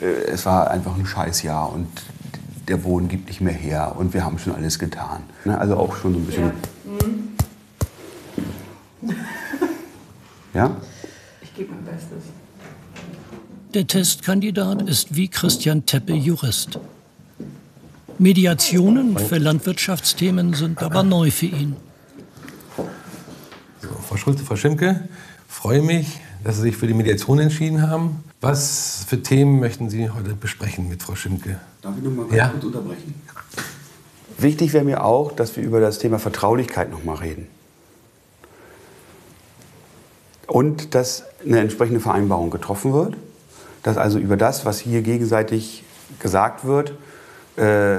äh, 0.00 0.30
es 0.30 0.44
war 0.44 0.70
einfach 0.70 0.96
ein 0.96 1.06
Scheißjahr 1.06 1.72
und 1.72 1.88
der 2.68 2.76
Boden 2.76 3.08
gibt 3.08 3.28
nicht 3.28 3.40
mehr 3.40 3.52
her 3.52 3.94
und 3.98 4.14
wir 4.14 4.24
haben 4.24 4.38
schon 4.38 4.54
alles 4.54 4.78
getan. 4.78 5.22
Ne? 5.44 5.58
Also 5.58 5.76
auch 5.76 5.96
schon 5.96 6.12
so 6.12 6.18
ein 6.18 6.26
bisschen. 6.26 6.52
Ja? 10.52 10.64
ja? 10.64 10.76
Ich 11.40 11.54
gebe 11.54 11.72
mein 11.72 11.84
Bestes. 11.84 12.24
Der 13.74 13.86
Testkandidat 13.86 14.82
ist 14.82 15.16
wie 15.16 15.28
Christian 15.28 15.86
Teppe 15.86 16.12
Jurist. 16.12 16.78
Mediationen 18.18 19.16
für 19.16 19.38
Landwirtschaftsthemen 19.38 20.52
sind 20.52 20.82
aber 20.82 21.02
neu 21.02 21.30
für 21.30 21.46
ihn. 21.46 21.76
So, 23.80 23.88
Frau 24.06 24.18
Schulze, 24.18 24.44
Frau 24.44 24.56
Schimke, 24.56 25.08
freue 25.48 25.80
mich, 25.80 26.20
dass 26.44 26.56
Sie 26.56 26.62
sich 26.62 26.76
für 26.76 26.86
die 26.86 26.92
Mediation 26.92 27.38
entschieden 27.38 27.80
haben. 27.80 28.22
Was 28.42 29.06
für 29.08 29.22
Themen 29.22 29.58
möchten 29.58 29.88
Sie 29.88 30.10
heute 30.10 30.34
besprechen 30.34 30.90
mit 30.90 31.02
Frau 31.02 31.14
Schimke? 31.14 31.58
Darf 31.80 31.96
ich 31.96 32.04
noch 32.04 32.10
mal 32.10 32.24
ganz 32.24 32.36
ja? 32.36 32.48
kurz 32.48 32.64
unterbrechen? 32.64 33.14
Wichtig 34.36 34.74
wäre 34.74 34.84
mir 34.84 35.02
auch, 35.02 35.32
dass 35.32 35.56
wir 35.56 35.64
über 35.64 35.80
das 35.80 35.98
Thema 35.98 36.18
Vertraulichkeit 36.18 36.90
nochmal 36.90 37.16
reden. 37.16 37.46
Und 40.46 40.94
dass 40.94 41.24
eine 41.46 41.60
entsprechende 41.60 42.00
Vereinbarung 42.00 42.50
getroffen 42.50 42.92
wird, 42.92 43.16
dass 43.82 43.96
also 43.96 44.18
über 44.18 44.36
das, 44.36 44.64
was 44.64 44.78
hier 44.78 45.02
gegenseitig 45.02 45.84
gesagt 46.20 46.64
wird, 46.64 46.92
äh, 47.56 47.98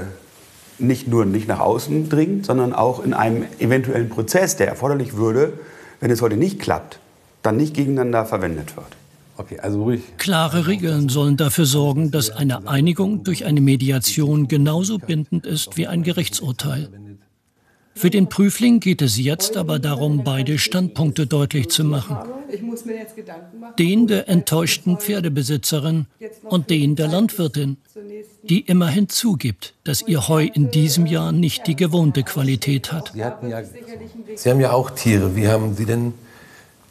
nicht 0.79 1.07
nur 1.07 1.25
nicht 1.25 1.47
nach 1.47 1.59
außen 1.59 2.09
dringt, 2.09 2.45
sondern 2.45 2.73
auch 2.73 3.03
in 3.03 3.13
einem 3.13 3.45
eventuellen 3.59 4.09
Prozess, 4.09 4.55
der 4.55 4.67
erforderlich 4.67 5.15
würde, 5.15 5.53
wenn 5.99 6.11
es 6.11 6.21
heute 6.21 6.35
nicht 6.35 6.59
klappt, 6.59 6.99
dann 7.41 7.57
nicht 7.57 7.73
gegeneinander 7.73 8.25
verwendet 8.25 8.75
wird. 8.75 8.87
Okay, 9.35 9.59
also 9.59 9.83
ruhig. 9.83 10.01
Klare 10.17 10.67
Regeln 10.67 11.09
sollen 11.09 11.37
dafür 11.37 11.65
sorgen, 11.65 12.11
dass 12.11 12.29
eine 12.29 12.67
Einigung 12.67 13.23
durch 13.23 13.45
eine 13.45 13.61
Mediation 13.61 14.47
genauso 14.47 14.99
bindend 14.99 15.45
ist 15.45 15.75
wie 15.75 15.87
ein 15.87 16.03
Gerichtsurteil. 16.03 16.89
Für 17.95 18.09
den 18.09 18.27
Prüfling 18.27 18.79
geht 18.79 19.01
es 19.01 19.17
jetzt 19.17 19.55
aber 19.55 19.79
darum, 19.79 20.23
beide 20.23 20.57
Standpunkte 20.57 21.27
deutlich 21.27 21.69
zu 21.69 21.83
machen. 21.83 22.17
Den 23.77 24.07
der 24.07 24.27
enttäuschten 24.27 24.97
Pferdebesitzerin 24.97 26.07
und 26.43 26.69
den 26.69 26.95
der 26.95 27.07
Landwirtin, 27.07 27.77
die 28.43 28.61
immerhin 28.61 29.09
zugibt, 29.09 29.75
dass 29.83 30.01
ihr 30.01 30.27
Heu 30.27 30.45
in 30.53 30.71
diesem 30.71 31.05
Jahr 31.05 31.31
nicht 31.31 31.67
die 31.67 31.75
gewohnte 31.75 32.23
Qualität 32.23 32.91
hat. 32.91 33.11
Sie, 33.13 33.23
hatten 33.23 33.49
ja, 33.49 33.61
Sie 34.35 34.49
haben 34.49 34.59
ja 34.59 34.71
auch 34.71 34.89
Tiere. 34.91 35.35
Wie 35.35 35.47
haben 35.47 35.75
Sie 35.75 35.85
denn 35.85 36.13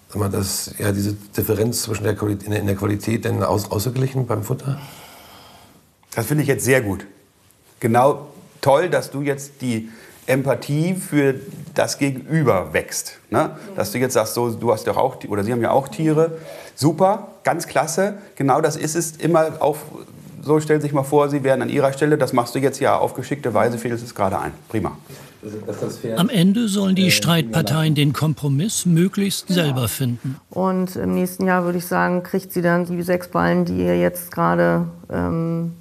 sag 0.08 0.18
mal, 0.18 0.30
das, 0.30 0.74
ja, 0.78 0.92
diese 0.92 1.14
Differenz 1.36 1.82
zwischen 1.82 2.04
der 2.04 2.14
Qualität, 2.14 2.52
in 2.52 2.66
der 2.66 2.76
Qualität 2.76 3.24
denn 3.24 3.42
aus, 3.42 3.70
ausgeglichen 3.70 4.26
beim 4.26 4.42
Futter? 4.42 4.78
Das 6.14 6.26
finde 6.26 6.42
ich 6.42 6.48
jetzt 6.48 6.64
sehr 6.64 6.82
gut. 6.82 7.06
Genau 7.80 8.28
toll, 8.60 8.88
dass 8.88 9.10
du 9.10 9.22
jetzt 9.22 9.60
die 9.60 9.88
Empathie 10.26 10.94
für 10.94 11.34
das 11.74 11.98
Gegenüber 11.98 12.72
wächst. 12.72 13.18
Ne? 13.30 13.50
Dass 13.76 13.92
du 13.92 13.98
jetzt 13.98 14.14
sagst, 14.14 14.34
so, 14.34 14.50
du 14.50 14.72
hast 14.72 14.86
doch 14.86 14.96
auch, 14.96 15.16
oder 15.28 15.42
sie 15.44 15.52
haben 15.52 15.62
ja 15.62 15.70
auch 15.70 15.88
Tiere. 15.88 16.38
Super, 16.74 17.28
ganz 17.44 17.66
klasse. 17.66 18.14
Genau 18.36 18.60
das 18.60 18.76
ist 18.76 18.94
es. 18.94 19.16
Immer 19.16 19.60
auf, 19.60 19.78
so 20.42 20.60
stellen 20.60 20.80
Sie 20.80 20.86
sich 20.86 20.94
mal 20.94 21.02
vor, 21.02 21.28
Sie 21.28 21.44
wären 21.44 21.62
an 21.62 21.68
Ihrer 21.68 21.92
Stelle. 21.92 22.18
Das 22.18 22.32
machst 22.32 22.54
du 22.54 22.58
jetzt 22.58 22.80
ja 22.80 22.96
auf 22.96 23.14
geschickte 23.14 23.52
Weise, 23.54 23.78
fädelst 23.78 24.04
es 24.04 24.14
gerade 24.14 24.38
ein. 24.38 24.52
Prima. 24.68 24.96
Am 26.16 26.28
Ende 26.28 26.68
sollen 26.68 26.94
die 26.94 27.10
Streitparteien 27.10 27.96
den 27.96 28.12
Kompromiss 28.12 28.86
möglichst 28.86 29.48
selber 29.48 29.88
finden. 29.88 30.36
Und 30.50 30.94
im 30.94 31.14
nächsten 31.14 31.46
Jahr 31.46 31.64
würde 31.64 31.78
ich 31.78 31.86
sagen, 31.86 32.22
kriegt 32.22 32.52
sie 32.52 32.62
dann 32.62 32.86
die 32.86 33.02
sechs 33.02 33.26
Ballen, 33.26 33.64
die 33.64 33.78
ihr 33.78 33.98
jetzt 33.98 34.30
gerade 34.30 34.86
ähm, 35.10 35.72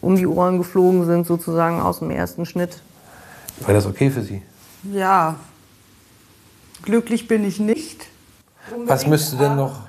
um 0.00 0.14
die 0.14 0.26
Ohren 0.26 0.58
geflogen 0.58 1.04
sind, 1.04 1.26
sozusagen 1.26 1.80
aus 1.80 1.98
dem 1.98 2.10
ersten 2.10 2.46
Schnitt. 2.46 2.80
War 3.60 3.74
das 3.74 3.86
okay 3.86 4.10
für 4.10 4.22
Sie? 4.22 4.42
Ja, 4.92 5.36
glücklich 6.82 7.28
bin 7.28 7.44
ich 7.44 7.58
nicht. 7.58 8.06
Was 8.86 9.06
müsste 9.06 9.36
denn 9.36 9.56
noch, 9.56 9.80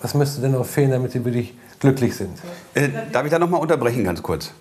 was 0.00 0.14
müsste 0.14 0.40
denn 0.40 0.52
noch 0.52 0.66
fehlen, 0.66 0.90
damit 0.90 1.12
Sie 1.12 1.24
wirklich 1.24 1.54
glücklich 1.80 2.16
sind? 2.16 2.38
Äh, 2.74 2.88
darf 3.12 3.24
ich 3.24 3.30
da 3.30 3.38
noch 3.38 3.50
mal 3.50 3.58
unterbrechen 3.58 4.04
ganz 4.04 4.22
kurz? 4.22 4.52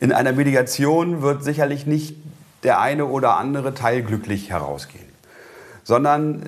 In 0.00 0.12
einer 0.12 0.32
Mediation 0.32 1.22
wird 1.22 1.44
sicherlich 1.44 1.86
nicht 1.86 2.16
der 2.62 2.80
eine 2.80 3.06
oder 3.06 3.36
andere 3.36 3.74
Teil 3.74 4.02
glücklich 4.02 4.50
herausgehen. 4.50 5.04
Sondern 5.84 6.44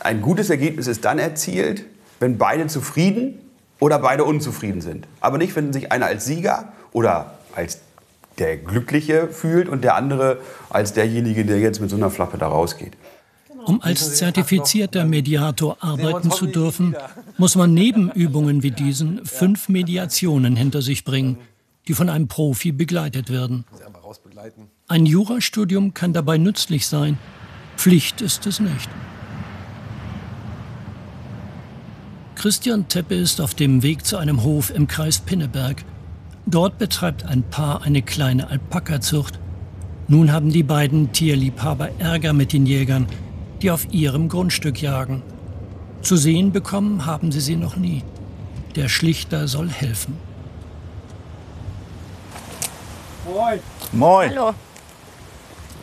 ein 0.00 0.20
gutes 0.20 0.50
Ergebnis 0.50 0.86
ist 0.86 1.04
dann 1.04 1.18
erzielt, 1.18 1.84
wenn 2.20 2.38
beide 2.38 2.66
zufrieden 2.66 3.38
oder 3.80 3.98
beide 3.98 4.24
unzufrieden 4.24 4.80
sind. 4.80 5.06
Aber 5.20 5.38
nicht, 5.38 5.56
wenn 5.56 5.72
sich 5.72 5.92
einer 5.92 6.06
als 6.06 6.24
Sieger 6.24 6.72
oder 6.92 7.34
als 7.54 7.78
der 8.38 8.56
Glückliche 8.56 9.28
fühlt 9.28 9.68
und 9.68 9.82
der 9.84 9.96
andere 9.96 10.38
als 10.70 10.92
derjenige, 10.92 11.44
der 11.44 11.58
jetzt 11.58 11.80
mit 11.80 11.90
so 11.90 11.96
einer 11.96 12.10
Flappe 12.10 12.38
da 12.38 12.48
rausgeht. 12.48 12.92
Um 13.64 13.82
als 13.82 14.14
zertifizierter 14.16 15.04
Mediator 15.04 15.78
arbeiten 15.80 16.30
zu 16.30 16.46
dürfen, 16.46 16.94
muss 17.36 17.56
man 17.56 17.74
neben 17.74 18.12
Übungen 18.12 18.62
wie 18.62 18.70
diesen 18.70 19.24
fünf 19.26 19.68
Mediationen 19.68 20.54
hinter 20.54 20.82
sich 20.82 21.04
bringen, 21.04 21.38
die 21.88 21.94
von 21.94 22.08
einem 22.08 22.28
Profi 22.28 22.70
begleitet 22.70 23.30
werden. 23.30 23.64
Ein 24.86 25.06
Jurastudium 25.06 25.94
kann 25.94 26.12
dabei 26.12 26.38
nützlich 26.38 26.86
sein, 26.86 27.18
Pflicht 27.76 28.20
ist 28.20 28.46
es 28.46 28.60
nicht. 28.60 28.88
Christian 32.36 32.86
Teppe 32.88 33.14
ist 33.14 33.40
auf 33.40 33.54
dem 33.54 33.82
Weg 33.82 34.04
zu 34.04 34.16
einem 34.16 34.42
Hof 34.44 34.70
im 34.70 34.86
Kreis 34.86 35.18
Pinneberg. 35.18 35.84
Dort 36.46 36.78
betreibt 36.78 37.24
ein 37.24 37.42
Paar 37.42 37.82
eine 37.82 38.02
kleine 38.02 38.48
Alpakazucht. 38.48 39.40
Nun 40.06 40.32
haben 40.32 40.50
die 40.52 40.62
beiden 40.62 41.10
Tierliebhaber 41.10 41.90
Ärger 41.98 42.32
mit 42.32 42.52
den 42.52 42.66
Jägern, 42.66 43.06
die 43.62 43.72
auf 43.72 43.92
ihrem 43.92 44.28
Grundstück 44.28 44.80
jagen. 44.80 45.22
Zu 46.02 46.16
sehen 46.16 46.52
bekommen 46.52 47.04
haben 47.04 47.32
sie 47.32 47.40
sie 47.40 47.56
noch 47.56 47.76
nie. 47.76 48.04
Der 48.76 48.88
Schlichter 48.88 49.48
soll 49.48 49.68
helfen. 49.68 50.16
Moin. 53.24 53.58
Moin. 53.92 54.30
Hallo. 54.30 54.54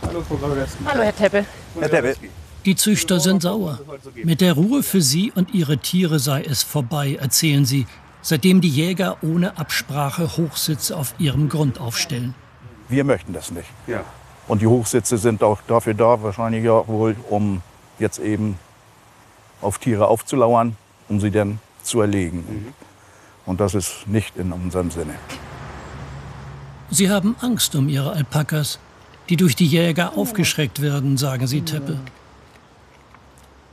Hallo, 0.02 0.22
Frau 0.22 0.38
Hallo, 0.86 1.04
Herr 1.04 1.16
Teppe. 1.16 1.46
Herr 1.78 1.90
Teppe. 1.90 2.16
Die 2.64 2.76
Züchter 2.76 3.20
sind 3.20 3.42
sauer. 3.42 3.80
Mit 4.24 4.40
der 4.40 4.54
Ruhe 4.54 4.84
für 4.84 5.02
sie 5.02 5.34
und 5.36 5.54
ihre 5.54 5.80
Tiere 5.80 6.20
sei 6.20 6.44
es 6.44 6.64
vorbei, 6.64 7.18
erzählen 7.20 7.66
sie, 7.66 7.86
seitdem 8.24 8.62
die 8.62 8.70
Jäger 8.70 9.18
ohne 9.22 9.58
Absprache 9.60 10.36
Hochsitze 10.38 10.98
auf 10.98 11.14
ihrem 11.20 11.50
Grund 11.50 11.80
aufstellen. 11.80 12.34
Wir 12.90 13.04
möchten 13.04 13.34
das 13.34 13.52
nicht. 13.52 13.68
Ja. 13.86 14.04
Und 14.48 14.62
die 14.62 14.68
Hochsitze 14.68 15.18
sind 15.18 15.44
auch 15.44 15.60
dafür 15.68 15.94
da, 15.94 16.24
wahrscheinlich 16.24 16.64
ja 16.64 16.88
wohl, 16.88 17.16
um 17.30 17.62
jetzt 18.00 18.20
eben 18.20 18.58
auf 19.62 19.78
Tiere 19.78 20.08
aufzulauern, 20.08 20.76
um 21.08 21.20
sie 21.20 21.32
dann 21.32 21.60
zu 21.84 22.02
erlegen. 22.02 22.74
Und 23.46 23.60
das 23.60 23.76
ist 23.76 24.08
nicht 24.08 24.36
in 24.38 24.52
unserem 24.52 24.90
Sinne. 24.90 25.14
Sie 26.90 27.10
haben 27.10 27.36
Angst 27.42 27.76
um 27.76 27.90
ihre 27.90 28.14
Alpakas, 28.14 28.80
die 29.30 29.38
durch 29.38 29.56
die 29.56 29.66
Jäger 29.66 30.18
aufgeschreckt 30.18 30.82
werden, 30.82 31.18
sagen 31.18 31.48
sie 31.48 31.62
Teppe. 31.62 32.00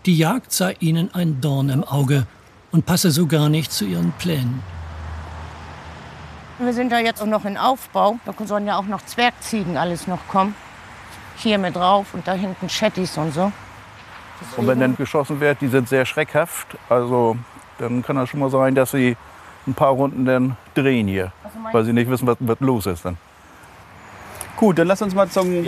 Die 0.07 0.16
Jagd 0.16 0.52
sei 0.52 0.76
ihnen 0.80 1.12
ein 1.14 1.40
Dorn 1.40 1.69
im 1.69 1.85
Auge 1.85 2.26
und 2.73 2.87
passe 2.87 3.11
so 3.11 3.27
gar 3.27 3.49
nicht 3.49 3.73
zu 3.73 3.85
ihren 3.85 4.12
Plänen. 4.12 4.62
Wir 6.59 6.75
sind 6.75 6.93
ja 6.93 6.99
jetzt 6.99 7.23
auch 7.23 7.27
noch 7.27 7.45
in 7.45 7.57
Aufbau. 7.57 8.19
Da 8.27 8.35
sollen 8.45 8.67
ja 8.67 8.79
auch 8.79 8.85
noch 8.85 9.03
Zwergziegen 9.03 9.77
alles 9.77 10.07
noch 10.07 10.29
kommen. 10.29 10.55
Hier 11.37 11.59
mit 11.59 11.75
drauf 11.75 12.12
und 12.12 12.29
da 12.29 12.35
hinten 12.35 12.69
Chattis 12.69 13.17
und 13.17 13.33
so. 13.33 13.50
Und 14.57 14.67
wenn 14.67 14.79
dann 14.79 14.97
geschossen 14.97 15.41
wird, 15.41 15.61
die 15.62 15.69
sind 15.69 15.89
sehr 15.89 16.05
schreckhaft. 16.05 16.77
Also 16.89 17.37
dann 17.79 18.03
kann 18.03 18.17
das 18.17 18.29
schon 18.29 18.41
mal 18.41 18.50
sein, 18.50 18.75
dass 18.75 18.91
sie 18.91 19.17
ein 19.67 19.75
paar 19.75 19.91
Runden 19.91 20.25
dann 20.25 20.57
drehen 20.75 21.09
hier, 21.09 21.33
weil 21.73 21.85
sie 21.85 21.93
nicht 21.93 22.11
wissen, 22.11 22.27
was, 22.27 22.37
was 22.41 22.61
los 22.61 22.87
ist 22.87 23.05
dann. 23.05 23.17
Gut, 24.57 24.79
dann 24.79 24.87
lass 24.87 25.00
uns 25.00 25.15
mal 25.15 25.29
zum 25.29 25.67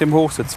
dem 0.00 0.12
Hochsitz. 0.12 0.56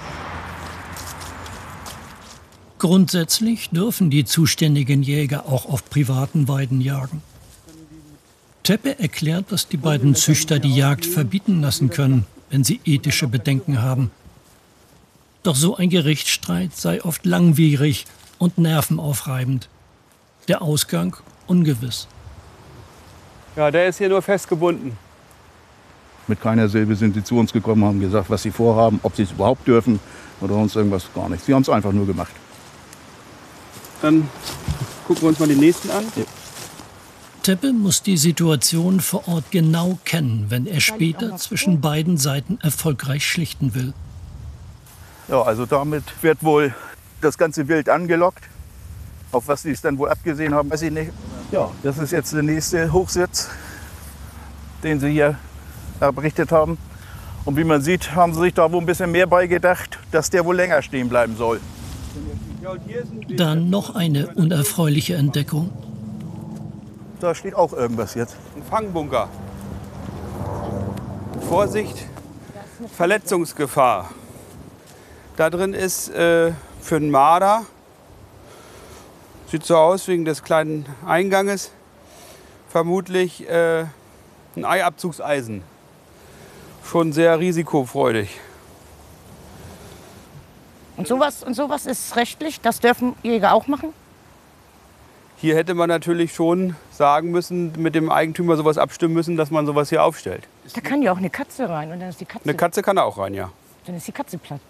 Grundsätzlich 2.85 3.71
dürfen 3.71 4.11
die 4.11 4.25
zuständigen 4.25 5.01
Jäger 5.01 5.47
auch 5.47 5.65
auf 5.65 5.89
privaten 5.89 6.47
Weiden 6.47 6.81
jagen. 6.81 7.23
Teppe 8.61 8.99
erklärt, 8.99 9.51
dass 9.51 9.67
die 9.67 9.77
beiden 9.77 10.13
Züchter 10.13 10.59
die 10.59 10.75
Jagd 10.75 11.03
verbieten 11.03 11.61
lassen 11.61 11.89
können, 11.89 12.27
wenn 12.51 12.63
sie 12.63 12.79
ethische 12.85 13.27
Bedenken 13.27 13.81
haben. 13.81 14.11
Doch 15.41 15.55
so 15.55 15.75
ein 15.75 15.89
Gerichtsstreit 15.89 16.75
sei 16.75 17.03
oft 17.03 17.25
langwierig 17.25 18.05
und 18.37 18.59
nervenaufreibend. 18.59 19.67
Der 20.47 20.61
Ausgang 20.61 21.17
ungewiss. 21.47 22.07
Ja, 23.55 23.71
der 23.71 23.87
ist 23.87 23.97
hier 23.97 24.09
nur 24.09 24.21
festgebunden. 24.21 24.95
Mit 26.27 26.39
keiner 26.39 26.69
Silbe 26.69 26.95
sind 26.95 27.15
sie 27.15 27.23
zu 27.23 27.39
uns 27.39 27.51
gekommen, 27.51 27.83
haben 27.83 27.99
gesagt, 27.99 28.29
was 28.29 28.43
sie 28.43 28.51
vorhaben, 28.51 28.99
ob 29.01 29.15
sie 29.15 29.23
es 29.23 29.31
überhaupt 29.31 29.67
dürfen 29.67 29.99
oder 30.39 30.53
sonst 30.53 30.75
irgendwas 30.75 31.11
gar 31.15 31.29
nicht. 31.29 31.43
Sie 31.43 31.51
haben 31.51 31.63
es 31.63 31.69
einfach 31.69 31.91
nur 31.91 32.05
gemacht. 32.05 32.44
Dann 34.05 34.29
gucken 35.07 35.23
wir 35.23 35.29
uns 35.29 35.39
mal 35.39 35.47
den 35.47 35.57
nächsten 35.57 35.89
an. 35.89 36.05
Teppe 37.41 37.73
muss 37.73 38.03
die 38.03 38.17
Situation 38.17 38.99
vor 38.99 39.27
Ort 39.27 39.45
genau 39.49 39.97
kennen, 40.05 40.45
wenn 40.49 40.67
er 40.67 40.79
später 40.79 41.37
zwischen 41.37 41.81
beiden 41.81 42.17
Seiten 42.17 42.59
erfolgreich 42.61 43.25
schlichten 43.25 43.73
will. 43.73 43.93
Ja, 45.27 45.41
also 45.41 45.65
damit 45.65 46.03
wird 46.21 46.43
wohl 46.43 46.75
das 47.19 47.35
ganze 47.35 47.67
Wild 47.67 47.89
angelockt. 47.89 48.43
Auf 49.31 49.47
was 49.47 49.63
sie 49.63 49.71
es 49.71 49.81
dann 49.81 49.97
wohl 49.97 50.09
abgesehen 50.09 50.53
haben, 50.53 50.69
weiß 50.69 50.83
ich 50.83 50.91
nicht. 50.91 51.11
Ja, 51.51 51.71
das 51.81 51.97
ist 51.97 52.11
jetzt 52.11 52.31
der 52.31 52.43
nächste 52.43 52.93
Hochsitz, 52.93 53.49
den 54.83 54.99
sie 54.99 55.09
hier 55.09 55.35
errichtet 55.99 56.51
haben. 56.51 56.77
Und 57.43 57.57
wie 57.57 57.63
man 57.63 57.81
sieht, 57.81 58.13
haben 58.13 58.35
sie 58.35 58.41
sich 58.41 58.53
da 58.53 58.71
wohl 58.71 58.81
ein 58.81 58.85
bisschen 58.85 59.11
mehr 59.11 59.25
beigedacht, 59.25 59.97
dass 60.11 60.29
der 60.29 60.45
wohl 60.45 60.55
länger 60.55 60.83
stehen 60.83 61.09
bleiben 61.09 61.35
soll. 61.37 61.59
Dann 63.29 63.69
noch 63.69 63.95
eine 63.95 64.27
unerfreuliche 64.35 65.15
Entdeckung. 65.15 65.71
Da 67.19 67.33
steht 67.35 67.55
auch 67.55 67.73
irgendwas 67.73 68.13
jetzt. 68.15 68.35
Ein 68.55 68.63
Fangbunker. 68.63 69.29
Vorsicht, 71.47 72.05
Verletzungsgefahr. 72.93 74.09
Da 75.37 75.49
drin 75.49 75.73
ist 75.73 76.09
äh, 76.09 76.53
für 76.81 76.95
einen 76.95 77.11
Marder, 77.11 77.65
sieht 79.51 79.65
so 79.65 79.75
aus 79.77 80.07
wegen 80.07 80.25
des 80.25 80.43
kleinen 80.43 80.85
Einganges, 81.05 81.71
vermutlich 82.69 83.47
äh, 83.49 83.85
ein 84.55 84.65
Eiabzugseisen. 84.65 85.61
Schon 86.83 87.13
sehr 87.13 87.39
risikofreudig. 87.39 88.39
Und 90.97 91.07
sowas, 91.07 91.43
und 91.43 91.53
sowas 91.55 91.85
ist 91.85 92.15
rechtlich, 92.15 92.61
das 92.61 92.79
dürfen 92.79 93.15
Jäger 93.23 93.53
auch 93.53 93.67
machen? 93.67 93.93
Hier 95.37 95.55
hätte 95.55 95.73
man 95.73 95.89
natürlich 95.89 96.33
schon 96.33 96.75
sagen 96.91 97.31
müssen, 97.31 97.73
mit 97.77 97.93
dem 97.93 98.09
Eigentümer 98.09 98.55
sowas 98.55 98.77
abstimmen 98.77 99.13
müssen, 99.13 99.35
dass 99.35 99.51
man 99.51 99.65
sowas 99.65 99.89
hier 99.89 100.03
aufstellt. 100.03 100.47
Da 100.73 100.81
kann 100.81 101.01
ja 101.01 101.11
auch 101.11 101.17
eine 101.17 101.29
Katze 101.29 101.67
rein 101.69 101.91
und 101.91 101.99
dann 101.99 102.09
ist 102.09 102.21
die 102.21 102.25
Katze, 102.25 102.47
Eine 102.47 102.57
Katze 102.57 102.81
kann 102.81 102.95
da 102.95 103.03
auch 103.03 103.17
rein, 103.17 103.33
ja. 103.33 103.51
dann 103.85 103.95
ist 103.95 104.07
die 104.07 104.13
Katze 104.13 104.37
platt. 104.37 104.61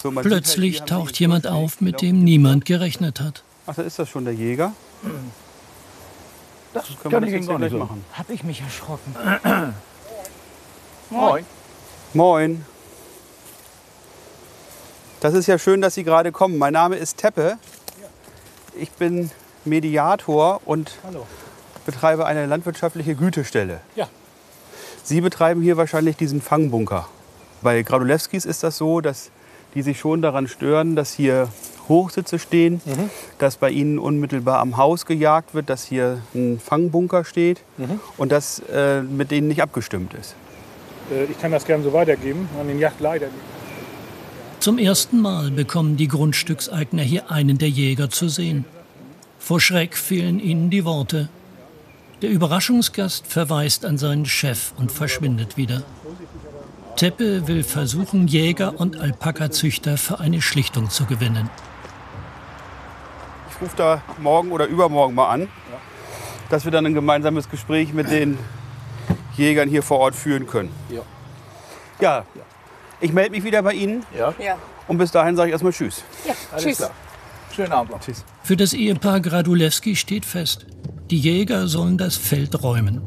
So, 0.00 0.14
halt, 0.14 0.24
Plötzlich 0.26 0.80
haben 0.80 0.86
taucht 0.86 1.18
jemand 1.18 1.48
auf, 1.48 1.80
mit 1.80 2.00
dem 2.00 2.22
niemand 2.22 2.64
gerechnet 2.64 3.20
hat. 3.20 3.42
Ach, 3.66 3.74
da 3.74 3.82
ist 3.82 3.98
das 3.98 4.08
schon 4.08 4.24
der 4.24 4.34
Jäger. 4.34 4.72
Das 6.72 6.86
Können 6.86 6.98
wir 7.02 7.10
kann 7.10 7.22
das 7.22 7.28
ich 7.30 7.34
jetzt 7.36 7.48
gleich 7.48 7.70
so. 7.72 7.78
machen? 7.78 8.04
Hab 8.12 8.30
ich 8.30 8.44
mich 8.44 8.60
erschrocken. 8.60 9.14
Moin. 11.10 11.44
Moin. 12.12 12.64
Das 15.24 15.32
ist 15.32 15.46
ja 15.46 15.58
schön, 15.58 15.80
dass 15.80 15.94
Sie 15.94 16.04
gerade 16.04 16.32
kommen. 16.32 16.58
Mein 16.58 16.74
Name 16.74 16.96
ist 16.96 17.16
Teppe. 17.16 17.56
Ich 18.78 18.90
bin 18.90 19.30
Mediator 19.64 20.60
und 20.66 20.98
betreibe 21.86 22.26
eine 22.26 22.44
landwirtschaftliche 22.44 23.14
Gütestelle. 23.14 23.80
Ja. 23.96 24.06
Sie 25.02 25.22
betreiben 25.22 25.62
hier 25.62 25.78
wahrscheinlich 25.78 26.18
diesen 26.18 26.42
Fangbunker. 26.42 27.08
Bei 27.62 27.80
Gradulewskis 27.80 28.44
ist 28.44 28.64
das 28.64 28.76
so, 28.76 29.00
dass 29.00 29.30
die 29.74 29.80
sich 29.80 29.98
schon 29.98 30.20
daran 30.20 30.46
stören, 30.46 30.94
dass 30.94 31.14
hier 31.14 31.48
Hochsitze 31.88 32.38
stehen, 32.38 32.82
dass 33.38 33.56
bei 33.56 33.70
ihnen 33.70 33.98
unmittelbar 33.98 34.58
am 34.58 34.76
Haus 34.76 35.06
gejagt 35.06 35.54
wird, 35.54 35.70
dass 35.70 35.84
hier 35.84 36.20
ein 36.34 36.60
Fangbunker 36.60 37.24
steht 37.24 37.62
und 38.18 38.30
das 38.30 38.58
äh, 38.70 39.00
mit 39.00 39.30
denen 39.30 39.48
nicht 39.48 39.62
abgestimmt 39.62 40.12
ist. 40.12 40.34
Äh, 41.10 41.24
Ich 41.32 41.40
kann 41.40 41.50
das 41.50 41.64
gerne 41.64 41.82
so 41.82 41.94
weitergeben 41.94 42.46
an 42.60 42.68
den 42.68 42.78
Yachtleiter. 42.78 43.28
Zum 44.64 44.78
ersten 44.78 45.20
Mal 45.20 45.50
bekommen 45.50 45.98
die 45.98 46.08
Grundstückseigner 46.08 47.02
hier 47.02 47.30
einen 47.30 47.58
der 47.58 47.68
Jäger 47.68 48.08
zu 48.08 48.30
sehen. 48.30 48.64
Vor 49.38 49.60
Schreck 49.60 49.94
fehlen 49.94 50.40
ihnen 50.40 50.70
die 50.70 50.86
Worte. 50.86 51.28
Der 52.22 52.30
Überraschungsgast 52.30 53.26
verweist 53.26 53.84
an 53.84 53.98
seinen 53.98 54.24
Chef 54.24 54.72
und 54.78 54.90
verschwindet 54.90 55.58
wieder. 55.58 55.82
Teppe 56.96 57.46
will 57.46 57.62
versuchen, 57.62 58.26
Jäger 58.26 58.80
und 58.80 58.96
Alpakazüchter 58.96 59.98
für 59.98 60.18
eine 60.18 60.40
Schlichtung 60.40 60.88
zu 60.88 61.04
gewinnen. 61.04 61.50
Ich 63.50 63.60
rufe 63.60 63.76
da 63.76 64.02
morgen 64.16 64.50
oder 64.50 64.64
übermorgen 64.64 65.14
mal 65.14 65.28
an, 65.28 65.48
dass 66.48 66.64
wir 66.64 66.72
dann 66.72 66.86
ein 66.86 66.94
gemeinsames 66.94 67.50
Gespräch 67.50 67.92
mit 67.92 68.10
den 68.10 68.38
Jägern 69.36 69.68
hier 69.68 69.82
vor 69.82 69.98
Ort 69.98 70.14
führen 70.14 70.46
können. 70.46 70.70
Ja. 72.00 72.24
Ich 73.04 73.12
melde 73.12 73.32
mich 73.32 73.44
wieder 73.44 73.62
bei 73.62 73.74
Ihnen 73.74 74.02
Ja, 74.18 74.32
Ja. 74.38 74.56
und 74.88 74.96
bis 74.96 75.10
dahin 75.10 75.36
sage 75.36 75.48
ich 75.48 75.52
erstmal 75.52 75.72
Tschüss. 75.72 76.02
Ja, 76.26 76.32
alles 76.52 76.64
tschüss. 76.64 76.76
klar. 76.78 76.90
Schönen 77.54 77.72
Abend 77.72 77.90
noch. 77.92 78.00
Für 78.42 78.56
das 78.56 78.72
Ehepaar 78.72 79.20
Gradulewski 79.20 79.94
steht 79.94 80.24
fest, 80.24 80.64
die 81.10 81.18
Jäger 81.18 81.66
sollen 81.68 81.98
das 81.98 82.16
Feld 82.16 82.62
räumen. 82.62 83.02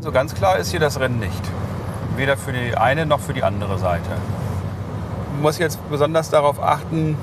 So 0.00 0.12
ganz 0.12 0.32
klar 0.32 0.58
ist 0.58 0.70
hier 0.70 0.78
das 0.78 1.00
Rennen 1.00 1.18
nicht. 1.18 1.42
Weder 2.16 2.36
für 2.36 2.52
die 2.52 2.76
eine 2.76 3.04
noch 3.04 3.18
für 3.18 3.34
die 3.34 3.42
andere 3.42 3.78
Seite. 3.80 4.08
Man 5.32 5.42
muss 5.42 5.58
jetzt 5.58 5.80
besonders 5.90 6.30
darauf 6.30 6.62
achten, 6.62 7.16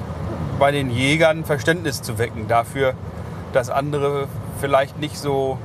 bei 0.59 0.71
den 0.71 0.89
Jägern 0.91 1.45
Verständnis 1.45 2.01
zu 2.01 2.17
wecken 2.17 2.49
dafür, 2.49 2.95
dass 3.53 3.69
andere 3.69 4.27
vielleicht 4.59 4.99
nicht 4.99 5.17
so 5.17 5.57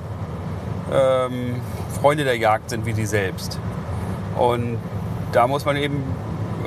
ähm, 0.93 1.57
Freunde 2.01 2.23
der 2.23 2.39
Jagd 2.39 2.71
sind 2.71 2.87
wie 2.87 2.93
sie 2.93 3.07
selbst. 3.07 3.59
Und 4.39 4.79
da 5.33 5.47
muss 5.47 5.65
man 5.65 5.77
eben 5.77 6.03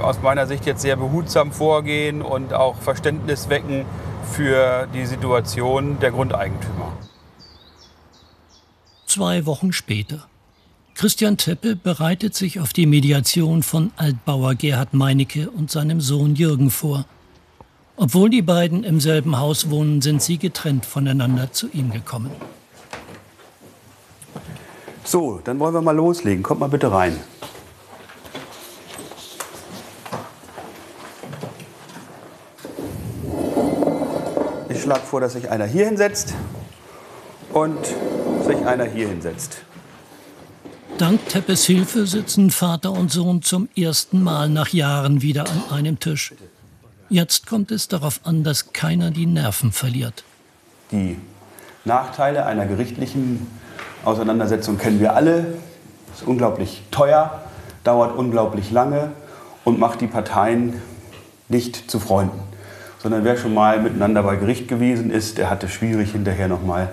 aus 0.02 0.22
meiner 0.22 0.48
Sicht 0.48 0.66
jetzt 0.66 0.82
sehr 0.82 0.96
behutsam 0.96 1.52
vorgehen 1.52 2.22
und 2.22 2.54
auch 2.54 2.76
Verständnis 2.78 3.50
wecken 3.50 3.86
für 4.32 4.88
die 4.94 5.06
Situation 5.06 6.00
der 6.00 6.12
Grundeigentümer. 6.12 6.94
Zwei 9.06 9.46
Wochen 9.46 9.74
später. 9.74 10.26
Christian 10.96 11.38
Teppe 11.38 11.76
bereitet 11.76 12.36
sich 12.36 12.60
auf 12.60 12.72
die 12.72 12.86
Mediation 12.86 13.64
von 13.64 13.92
Altbauer 13.96 14.56
Gerhard 14.56 14.94
Meinecke 14.94 15.50
und 15.50 15.72
seinem 15.72 16.02
Sohn 16.02 16.36
Jürgen 16.36 16.70
vor. 16.70 17.06
Obwohl 17.96 18.30
die 18.30 18.42
beiden 18.42 18.84
im 18.84 19.00
selben 19.00 19.38
Haus 19.38 19.70
wohnen, 19.70 20.02
sind 20.02 20.22
sie 20.22 20.38
getrennt 20.38 20.86
voneinander 20.86 21.52
zu 21.52 21.68
ihm 21.72 21.92
gekommen. 21.92 22.32
So, 25.04 25.42
dann 25.44 25.60
wollen 25.60 25.74
wir 25.74 25.82
mal 25.82 25.96
loslegen. 25.96 26.44
Kommt 26.44 26.60
mal 26.60 26.70
bitte 26.70 26.92
rein. 26.92 27.20
Schlage 34.84 35.02
vor, 35.02 35.22
dass 35.22 35.34
sich 35.34 35.50
einer 35.50 35.66
hier 35.66 35.86
hinsetzt 35.86 36.34
und 37.54 37.80
sich 38.46 38.66
einer 38.66 38.86
hier 38.86 39.08
hinsetzt. 39.08 39.64
Dank 40.98 41.28
Teppes 41.28 41.66
Hilfe 41.66 42.06
sitzen 42.06 42.52
Vater 42.52 42.92
und 42.92 43.12
Sohn 43.12 43.42
zum 43.42 43.68
ersten 43.76 44.22
Mal 44.22 44.50
nach 44.50 44.70
Jahren 44.70 45.22
wieder 45.22 45.46
an 45.50 45.64
einem 45.72 46.00
Tisch. 46.00 46.34
Jetzt 47.10 47.48
kommt 47.48 47.72
es 47.72 47.88
darauf 47.88 48.22
an, 48.24 48.44
dass 48.44 48.74
keiner 48.74 49.12
die 49.12 49.26
Nerven 49.26 49.72
verliert. 49.72 50.24
Die 50.92 51.18
Nachteile 51.86 52.46
einer 52.46 52.66
gerichtlichen 52.66 53.48
Auseinandersetzung 54.06 54.78
kennen 54.78 55.00
wir 55.00 55.16
alle. 55.16 55.58
Ist 56.14 56.28
unglaublich 56.28 56.84
teuer, 56.92 57.42
dauert 57.84 58.16
unglaublich 58.16 58.70
lange 58.72 59.12
und 59.64 59.80
macht 59.80 60.02
die 60.02 60.08
Parteien 60.08 60.80
nicht 61.50 61.90
zu 61.90 62.00
Freunden. 62.00 62.53
Sondern 63.04 63.26
wer 63.26 63.38
schon 63.38 63.54
mal 63.54 63.82
miteinander 63.82 64.24
bei 64.24 64.38
Gericht 64.38 64.70
gewesen 64.70 65.12
ist, 65.12 65.38
der 65.38 65.50
hatte 65.50 65.68
schwierig 65.68 66.14
hinterher 66.14 66.48
noch 66.48 66.64
mal 66.64 66.90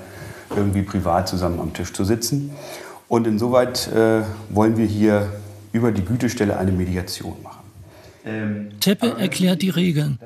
irgendwie 0.55 0.83
privat 0.83 1.29
zusammen 1.29 1.61
am 1.61 1.73
Tisch 1.73 1.93
zu 1.93 2.05
sitzen. 2.05 2.51
Und 3.09 3.29
insoweit 3.29 3.89
äh, 3.89 4.23
wollen 4.51 4.77
wir 4.77 4.87
hier 4.87 5.33
über 5.73 5.93
die 5.93 6.05
Gütestelle 6.05 6.59
eine 6.59 6.73
Mediation 6.73 7.37
machen. 7.43 8.71
Teppe 8.81 9.17
erklärt 9.19 9.63
die 9.63 9.71
Regeln. 9.71 10.19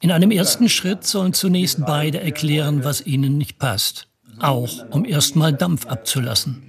In 0.00 0.10
einem 0.10 0.30
ersten 0.30 0.68
Schritt 0.68 1.04
sollen 1.04 1.32
zunächst 1.32 1.84
beide 1.86 2.20
erklären, 2.20 2.84
was 2.84 3.04
ihnen 3.04 3.38
nicht 3.38 3.58
passt. 3.58 4.08
Auch 4.38 4.84
um 4.90 5.04
erstmal 5.04 5.52
Dampf 5.52 5.86
abzulassen. 5.86 6.62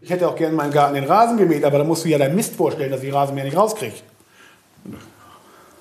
Ich 0.00 0.10
hätte 0.10 0.28
auch 0.28 0.36
gerne 0.36 0.52
in 0.52 0.56
meinem 0.56 0.72
Garten 0.72 0.94
den 0.94 1.04
Rasen 1.04 1.36
gemäht, 1.36 1.64
aber 1.64 1.78
da 1.78 1.84
musst 1.84 2.04
du 2.04 2.08
ja 2.08 2.18
deinen 2.18 2.36
Mist 2.36 2.54
vorstellen, 2.54 2.90
dass 2.90 3.02
ich 3.02 3.12
Rasenmäher 3.12 3.44
nicht 3.44 3.56
rauskriege. 3.56 3.96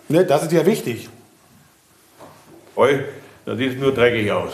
Ne, 0.09 0.25
das 0.25 0.43
ist 0.43 0.51
ja 0.51 0.65
wichtig. 0.65 1.09
Oi, 2.75 2.99
das 3.45 3.57
sieht 3.57 3.79
nur 3.79 3.93
dreckig 3.93 4.31
aus. 4.31 4.51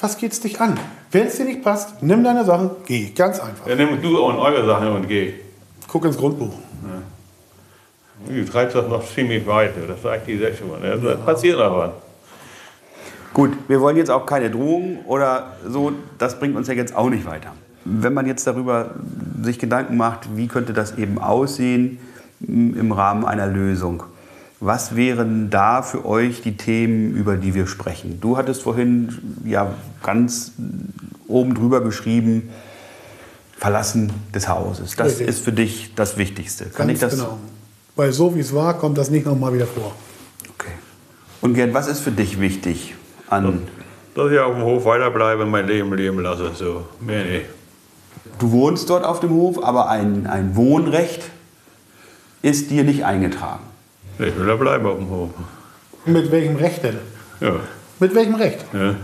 Was 0.00 0.16
geht's 0.16 0.40
dich 0.40 0.60
an? 0.60 0.78
Wenn 1.10 1.26
es 1.26 1.36
dir 1.36 1.44
nicht 1.44 1.62
passt, 1.62 2.02
nimm 2.02 2.22
deine 2.22 2.44
Sachen, 2.44 2.70
geh. 2.86 3.10
Ganz 3.10 3.40
einfach. 3.40 3.66
Dann 3.66 3.76
nimm 3.78 4.00
du 4.00 4.18
und 4.20 4.36
eure 4.36 4.64
Sachen 4.64 4.88
und 4.88 5.08
geh. 5.08 5.34
Guck 5.88 6.04
ins 6.04 6.16
Grundbuch. 6.16 6.52
Du 8.28 8.44
treibst 8.44 8.76
das 8.76 8.88
noch 8.88 9.04
ziemlich 9.14 9.46
weit, 9.46 9.72
das 9.88 10.02
sagt 10.02 10.26
die 10.26 10.36
selbst 10.38 10.58
schon 10.58 10.70
mal. 10.70 10.80
ne? 10.80 10.98
Da 10.98 11.14
passiert 11.16 11.58
noch 11.58 11.76
was. 11.76 11.90
Gut, 13.32 13.52
wir 13.68 13.80
wollen 13.80 13.96
jetzt 13.96 14.10
auch 14.10 14.26
keine 14.26 14.50
Drohungen 14.50 14.98
oder 15.06 15.56
so, 15.66 15.92
das 16.18 16.38
bringt 16.38 16.56
uns 16.56 16.66
ja 16.66 16.74
jetzt 16.74 16.96
auch 16.96 17.08
nicht 17.10 17.26
weiter. 17.26 17.52
Wenn 17.84 18.12
man 18.14 18.26
jetzt 18.26 18.46
darüber 18.46 18.90
sich 19.42 19.58
Gedanken 19.58 19.96
macht, 19.96 20.36
wie 20.36 20.48
könnte 20.48 20.72
das 20.72 20.98
eben 20.98 21.18
aussehen 21.18 21.98
m, 22.46 22.76
im 22.78 22.92
Rahmen 22.92 23.24
einer 23.24 23.46
Lösung, 23.46 24.02
was 24.60 24.96
wären 24.96 25.50
da 25.50 25.82
für 25.82 26.04
euch 26.04 26.42
die 26.42 26.56
Themen, 26.56 27.14
über 27.14 27.36
die 27.36 27.54
wir 27.54 27.66
sprechen? 27.66 28.20
Du 28.20 28.36
hattest 28.36 28.62
vorhin 28.62 29.40
ja 29.44 29.74
ganz 30.02 30.52
oben 31.28 31.54
drüber 31.54 31.80
geschrieben, 31.80 32.50
Verlassen 33.56 34.12
des 34.34 34.48
Hauses. 34.48 34.94
Das 34.96 35.08
Richtig. 35.08 35.28
ist 35.28 35.44
für 35.44 35.52
dich 35.52 35.94
das 35.94 36.16
Wichtigste. 36.16 36.66
Kann 36.66 36.86
Ganz 36.86 36.92
ich 36.92 37.00
das? 37.00 37.16
genau. 37.16 37.38
Weil 37.96 38.12
so 38.12 38.34
wie 38.36 38.40
es 38.40 38.54
war, 38.54 38.78
kommt 38.78 38.96
das 38.98 39.10
nicht 39.10 39.26
nochmal 39.26 39.52
wieder 39.52 39.66
vor. 39.66 39.92
Okay. 40.54 40.70
Und 41.40 41.54
Gerd, 41.54 41.74
was 41.74 41.88
ist 41.88 42.00
für 42.00 42.12
dich 42.12 42.40
wichtig 42.40 42.94
an 43.28 43.62
Dass 44.14 44.30
ich 44.30 44.38
auf 44.38 44.54
dem 44.54 44.62
Hof 44.62 44.84
weiterbleibe 44.84 45.42
und 45.42 45.50
mein 45.50 45.66
Leben 45.66 45.92
leben 45.94 46.20
lasse. 46.20 46.52
So. 46.54 46.84
Mehr 47.00 47.24
nicht. 47.24 47.46
Du 48.38 48.52
wohnst 48.52 48.88
dort 48.90 49.04
auf 49.04 49.18
dem 49.18 49.30
Hof, 49.30 49.62
aber 49.62 49.88
ein, 49.88 50.28
ein 50.28 50.54
Wohnrecht 50.54 51.22
ist 52.42 52.70
dir 52.70 52.84
nicht 52.84 53.04
eingetragen. 53.04 53.64
Ich 54.18 54.36
will 54.36 54.46
da 54.46 54.56
bleiben 54.56 54.86
auf 54.86 54.98
dem 54.98 55.08
Hof. 55.10 55.30
Mit 56.06 56.30
welchem 56.30 56.56
Recht 56.56 56.82
denn? 56.82 56.98
Ja. 57.40 57.54
Mit 58.00 58.14
welchem 58.14 58.34
Recht? 58.34 58.64
ja. 58.72 58.94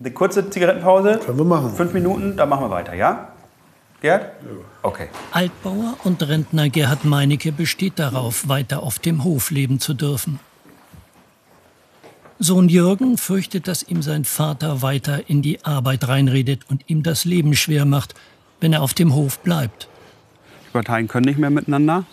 Eine 0.00 0.10
kurze 0.10 0.50
Zigarettenpause, 0.50 1.20
Können 1.24 1.38
wir 1.38 1.44
machen. 1.44 1.70
fünf 1.76 1.92
Minuten, 1.92 2.36
dann 2.36 2.48
machen 2.48 2.64
wir 2.64 2.70
weiter, 2.70 2.92
ja? 2.94 3.28
Gerd? 4.00 4.32
Okay. 4.82 5.06
Altbauer 5.30 5.94
und 6.02 6.20
Rentner 6.26 6.68
Gerhard 6.70 7.04
Meinecke 7.04 7.52
besteht 7.52 8.00
darauf, 8.00 8.48
weiter 8.48 8.82
auf 8.82 8.98
dem 8.98 9.22
Hof 9.22 9.52
leben 9.52 9.78
zu 9.78 9.94
dürfen. 9.94 10.40
Sohn 12.40 12.68
Jürgen 12.68 13.16
fürchtet, 13.16 13.68
dass 13.68 13.84
ihm 13.84 14.02
sein 14.02 14.24
Vater 14.24 14.82
weiter 14.82 15.28
in 15.30 15.40
die 15.42 15.64
Arbeit 15.64 16.08
reinredet 16.08 16.62
und 16.68 16.82
ihm 16.88 17.04
das 17.04 17.24
Leben 17.24 17.54
schwer 17.54 17.84
macht, 17.84 18.14
wenn 18.60 18.72
er 18.72 18.82
auf 18.82 18.94
dem 18.94 19.14
Hof 19.14 19.38
bleibt. 19.38 19.86
Die 20.66 20.70
Parteien 20.72 21.06
können 21.06 21.26
nicht 21.26 21.38
mehr 21.38 21.50
miteinander. 21.50 22.04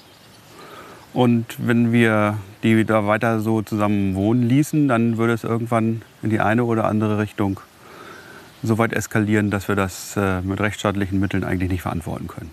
Und 1.14 1.46
wenn 1.58 1.92
wir 1.92 2.38
die 2.64 2.84
da 2.86 3.08
weiter 3.08 3.40
so 3.40 3.62
zusammen 3.62 4.16
wohnen 4.16 4.48
ließen, 4.48 4.88
dann 4.88 5.18
würde 5.18 5.34
es 5.34 5.44
irgendwann 5.44 6.02
in 6.22 6.30
die 6.30 6.40
eine 6.40 6.66
oder 6.66 6.86
andere 6.86 7.18
Richtung 7.18 7.60
so 8.64 8.78
weit 8.78 8.94
eskalieren, 8.94 9.52
dass 9.52 9.68
wir 9.68 9.76
das 9.76 10.16
äh, 10.18 10.42
mit 10.42 10.60
rechtsstaatlichen 10.60 11.20
Mitteln 11.20 11.44
eigentlich 11.44 11.72
nicht 11.72 11.82
verantworten 11.82 12.28
können. 12.28 12.52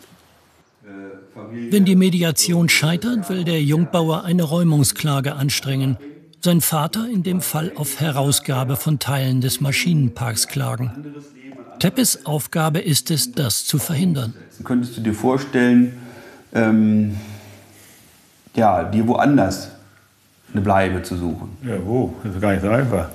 Wenn 1.71 1.85
die 1.85 1.97
Mediation 1.97 2.69
scheitert, 2.69 3.29
will 3.29 3.45
der 3.45 3.62
Jungbauer 3.62 4.25
eine 4.25 4.42
Räumungsklage 4.42 5.35
anstrengen. 5.35 5.97
Sein 6.40 6.61
Vater 6.61 7.09
in 7.12 7.23
dem 7.23 7.40
Fall 7.40 7.73
auf 7.75 8.01
Herausgabe 8.01 8.77
von 8.77 8.99
Teilen 8.99 9.40
des 9.40 9.61
Maschinenparks 9.61 10.49
klagen. 10.49 11.14
Teppes 11.79 12.25
Aufgabe 12.25 12.79
ist 12.79 13.11
es, 13.11 13.33
das 13.33 13.66
zu 13.66 13.79
verhindern. 13.79 14.33
Könntest 14.64 14.97
du 14.97 15.01
dir 15.03 15.12
vorstellen, 15.12 15.97
ähm, 16.55 17.16
ja, 18.55 18.85
dir 18.85 19.07
woanders 19.07 19.73
eine 20.57 20.64
Bleibe 20.64 21.03
zu 21.03 21.16
suchen? 21.16 21.57
Ja, 21.62 21.75
wo? 21.85 22.14
Das 22.25 22.35
ist 22.35 22.40
gar 22.40 22.53
nicht 22.53 22.62
so 22.62 22.71
einfach. 22.71 23.09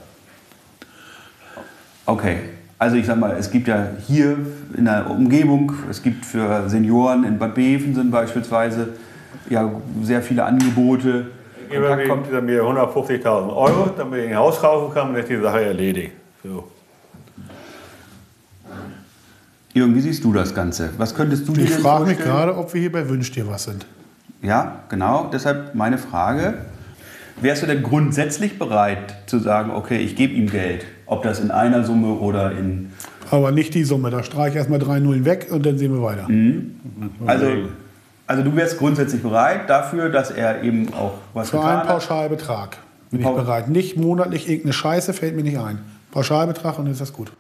Okay, 2.06 2.38
also 2.77 2.95
ich 2.95 3.06
sag 3.06 3.17
mal, 3.17 3.36
es 3.38 3.49
gibt 3.49 3.67
ja 3.67 3.88
hier 4.06 4.38
in 4.75 4.86
der 4.86 5.10
Umgebung, 5.10 5.73
es 5.89 6.01
gibt 6.01 6.25
für 6.25 6.69
Senioren 6.69 7.23
in 7.23 7.39
Bad 7.39 7.56
Bevensen 7.56 8.12
beispielsweise 8.12 8.89
ja 9.49 9.71
sehr 10.04 10.21
viele 10.21 10.43
Angebote. 10.43 11.27
Jemand 11.71 12.08
kommt 12.08 12.27
dieser 12.27 12.41
mir 12.41 12.63
150.000 12.63 13.25
Euro, 13.56 13.89
damit 13.97 14.25
ich 14.25 14.30
ein 14.30 14.36
Haus 14.36 14.60
kaufen 14.60 14.93
kann, 14.93 15.13
dann 15.13 15.21
ist 15.21 15.30
die 15.30 15.38
Sache 15.38 15.63
erledigt. 15.63 16.12
So. 16.43 16.69
Jürgen, 19.73 19.95
wie 19.95 20.01
siehst 20.01 20.23
du 20.23 20.34
das 20.34 20.54
Ganze? 20.54 20.89
Was 20.97 21.15
könntest 21.15 21.47
du 21.47 21.54
dir 21.54 21.63
Ich 21.63 21.75
frage 21.75 22.06
mich 22.06 22.17
gerade, 22.17 22.58
ob 22.58 22.73
wir 22.73 22.82
hier 22.82 22.91
bei 22.91 23.08
Wünsch 23.08 23.32
dir 23.32 23.47
was 23.47 23.63
sind. 23.63 23.86
Ja, 24.41 24.80
genau. 24.89 25.30
Deshalb 25.32 25.75
meine 25.75 25.97
Frage. 25.97 26.56
Wärst 27.41 27.63
du 27.63 27.67
denn 27.67 27.82
grundsätzlich 27.82 28.60
bereit 28.60 29.15
zu 29.25 29.39
sagen, 29.39 29.71
okay, 29.71 29.97
ich 29.97 30.15
gebe 30.15 30.34
ihm 30.34 30.49
Geld? 30.49 30.86
Ob 31.08 31.23
das 31.23 31.39
in 31.39 31.51
einer 31.51 31.84
Summe 31.84 32.13
oder 32.13 32.51
in. 32.51 32.91
Aber 33.32 33.51
nicht 33.51 33.73
die 33.73 33.84
Summe. 33.84 34.12
Da 34.12 34.23
streiche 34.23 34.51
ich 34.51 34.56
erstmal 34.58 34.80
drei 34.80 34.99
Nullen 34.99 35.25
weg 35.25 35.47
und 35.49 35.65
dann 35.65 35.77
sehen 35.77 35.93
wir 35.93 36.04
weiter. 36.04 36.27
Also, 37.25 37.47
also 38.27 38.43
du 38.43 38.56
wärst 38.56 38.77
grundsätzlich 38.77 39.21
bereit 39.21 39.69
dafür, 39.69 40.10
dass 40.10 40.32
er 40.32 40.63
eben 40.63 40.93
auch 40.93 41.15
was 41.34 41.49
Für 41.49 41.58
getan 41.58 41.71
einen 41.71 41.80
hat? 41.82 41.88
Pauschalbetrag 41.88 42.77
bin 43.10 43.21
ich 43.21 43.25
bereit. 43.27 43.69
Nicht 43.69 43.97
monatlich 43.97 44.47
irgendeine 44.47 44.73
Scheiße 44.73 45.13
fällt 45.13 45.36
mir 45.36 45.43
nicht 45.43 45.58
ein. 45.58 45.80
Pauschalbetrag 46.12 46.77
und 46.77 46.86
dann 46.86 46.93
ist 46.93 47.01
das 47.01 47.13
gut. 47.13 47.32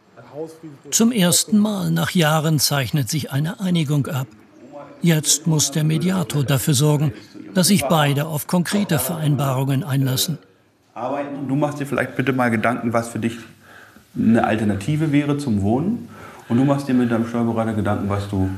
Zum 0.91 1.11
ersten 1.11 1.57
Mal 1.57 1.91
nach 1.91 2.11
Jahren 2.11 2.59
zeichnet 2.59 3.09
sich 3.09 3.31
eine 3.31 3.59
Einigung 3.59 4.07
ab. 4.07 4.27
Jetzt 5.01 5.47
muss 5.47 5.71
der 5.71 5.83
Mediator 5.83 6.43
dafür 6.43 6.73
sorgen, 6.73 7.11
dass 7.53 7.67
sich 7.67 7.85
beide 7.85 8.25
auf 8.25 8.47
konkrete 8.47 8.99
Vereinbarungen 8.99 9.83
einlassen. 9.83 10.37
arbeiten. 10.93 11.47
Du 11.47 11.55
machst 11.55 11.79
dir 11.79 11.85
vielleicht 11.85 12.15
bitte 12.15 12.33
mal 12.33 12.49
Gedanken, 12.49 12.93
was 12.93 13.09
für 13.09 13.19
dich 13.19 13.37
eine 14.15 14.43
Alternative 14.43 15.11
wäre 15.11 15.37
zum 15.37 15.61
Wohnen. 15.61 16.09
Und 16.49 16.57
du 16.57 16.65
machst 16.65 16.87
dir 16.87 16.93
mit 16.93 17.11
deinem 17.11 17.27
Steuerberater 17.27 17.73
Gedanken, 17.73 18.09
was 18.09 18.27
du 18.29 18.49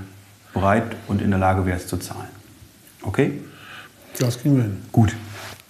bereit 0.53 0.95
und 1.07 1.21
in 1.21 1.29
der 1.29 1.39
Lage 1.39 1.65
wärst 1.65 1.89
zu 1.89 1.97
zahlen. 1.97 2.29
Okay? 3.03 3.39
Das 4.19 4.39
kriegen 4.39 4.55
wir 4.55 4.63
hin. 4.63 4.81
Gut. 4.91 5.15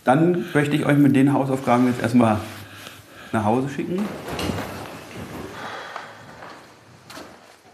Dann 0.04 0.46
möchte 0.54 0.76
ich 0.76 0.86
euch 0.86 0.98
mit 0.98 1.16
den 1.16 1.34
Hausaufgaben 1.34 1.88
jetzt 1.88 2.02
erstmal 2.02 2.38
nach 3.32 3.44
Hause 3.44 3.70
schicken. 3.70 4.00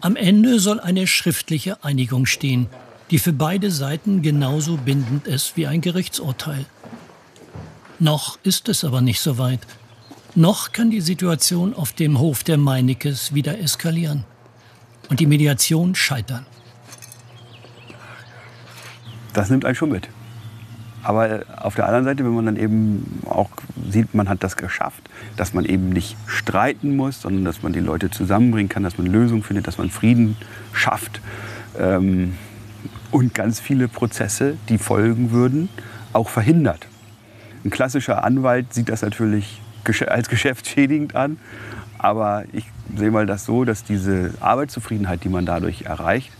Am 0.00 0.16
Ende 0.16 0.58
soll 0.60 0.80
eine 0.80 1.06
schriftliche 1.06 1.84
Einigung 1.84 2.24
stehen, 2.26 2.68
die 3.10 3.18
für 3.18 3.32
beide 3.32 3.70
Seiten 3.70 4.22
genauso 4.22 4.76
bindend 4.76 5.26
ist 5.26 5.56
wie 5.56 5.66
ein 5.66 5.80
Gerichtsurteil. 5.80 6.64
Noch 7.98 8.38
ist 8.42 8.68
es 8.68 8.84
aber 8.84 9.00
nicht 9.00 9.20
so 9.20 9.38
weit. 9.38 9.60
Noch 10.34 10.72
kann 10.72 10.90
die 10.90 11.00
Situation 11.00 11.74
auf 11.74 11.92
dem 11.92 12.18
Hof 12.18 12.44
der 12.44 12.56
Meinekes 12.56 13.34
wieder 13.34 13.58
eskalieren 13.58 14.24
und 15.08 15.20
die 15.20 15.26
Mediation 15.26 15.94
scheitern. 15.94 16.46
Das 19.32 19.50
nimmt 19.50 19.64
einen 19.64 19.74
schon 19.74 19.90
mit. 19.90 20.08
Aber 21.02 21.30
äh, 21.30 21.44
auf 21.56 21.74
der 21.74 21.86
anderen 21.86 22.04
Seite, 22.04 22.24
wenn 22.24 22.32
man 22.34 22.46
dann 22.46 22.56
eben 22.56 23.22
auch 23.26 23.50
sieht, 23.90 24.14
man 24.14 24.28
hat 24.28 24.42
das 24.44 24.56
geschafft, 24.56 25.02
dass 25.36 25.54
man 25.54 25.64
eben 25.64 25.88
nicht 25.90 26.16
streiten 26.26 26.96
muss, 26.96 27.22
sondern 27.22 27.44
dass 27.44 27.62
man 27.62 27.72
die 27.72 27.80
Leute 27.80 28.10
zusammenbringen 28.10 28.68
kann, 28.68 28.82
dass 28.82 28.98
man 28.98 29.06
Lösungen 29.06 29.42
findet, 29.42 29.66
dass 29.66 29.78
man 29.78 29.90
Frieden 29.90 30.36
schafft 30.72 31.20
ähm, 31.78 32.34
und 33.10 33.34
ganz 33.34 33.60
viele 33.60 33.88
Prozesse, 33.88 34.56
die 34.68 34.78
folgen 34.78 35.30
würden, 35.30 35.68
auch 36.12 36.28
verhindert. 36.28 36.86
Ein 37.64 37.70
klassischer 37.70 38.24
Anwalt 38.24 38.72
sieht 38.72 38.88
das 38.88 39.02
natürlich 39.02 39.60
als 40.06 40.28
geschäftsschädigend 40.30 41.14
an, 41.14 41.38
aber 41.98 42.44
ich 42.52 42.64
sehe 42.96 43.10
mal 43.10 43.26
das 43.26 43.44
so, 43.44 43.64
dass 43.64 43.84
diese 43.84 44.32
Arbeitszufriedenheit, 44.40 45.24
die 45.24 45.28
man 45.28 45.46
dadurch 45.46 45.82
erreicht, 45.82 46.30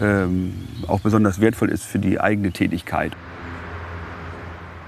ähm, 0.00 0.54
auch 0.88 1.00
besonders 1.00 1.40
wertvoll 1.40 1.70
ist 1.70 1.84
für 1.84 1.98
die 1.98 2.20
eigene 2.20 2.52
Tätigkeit. 2.52 3.12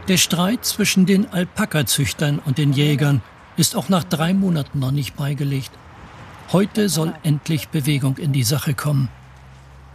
Der 0.09 0.17
Streit 0.17 0.65
zwischen 0.65 1.05
den 1.05 1.33
Alpaka-Züchtern 1.33 2.39
und 2.45 2.59
den 2.59 2.73
Jägern 2.73 3.23
ist 3.57 3.77
auch 3.77 3.89
nach 3.89 4.05
drei 4.05 4.35
Monaten 4.35 4.79
noch 4.79 4.93
nicht 4.93 5.17
beigelegt. 5.17 5.71
Heute 6.53 6.89
soll 6.89 7.13
endlich 7.25 7.69
Bewegung 7.69 8.17
in 8.19 8.33
die 8.33 8.45
Sache 8.45 8.75
kommen. 8.75 9.09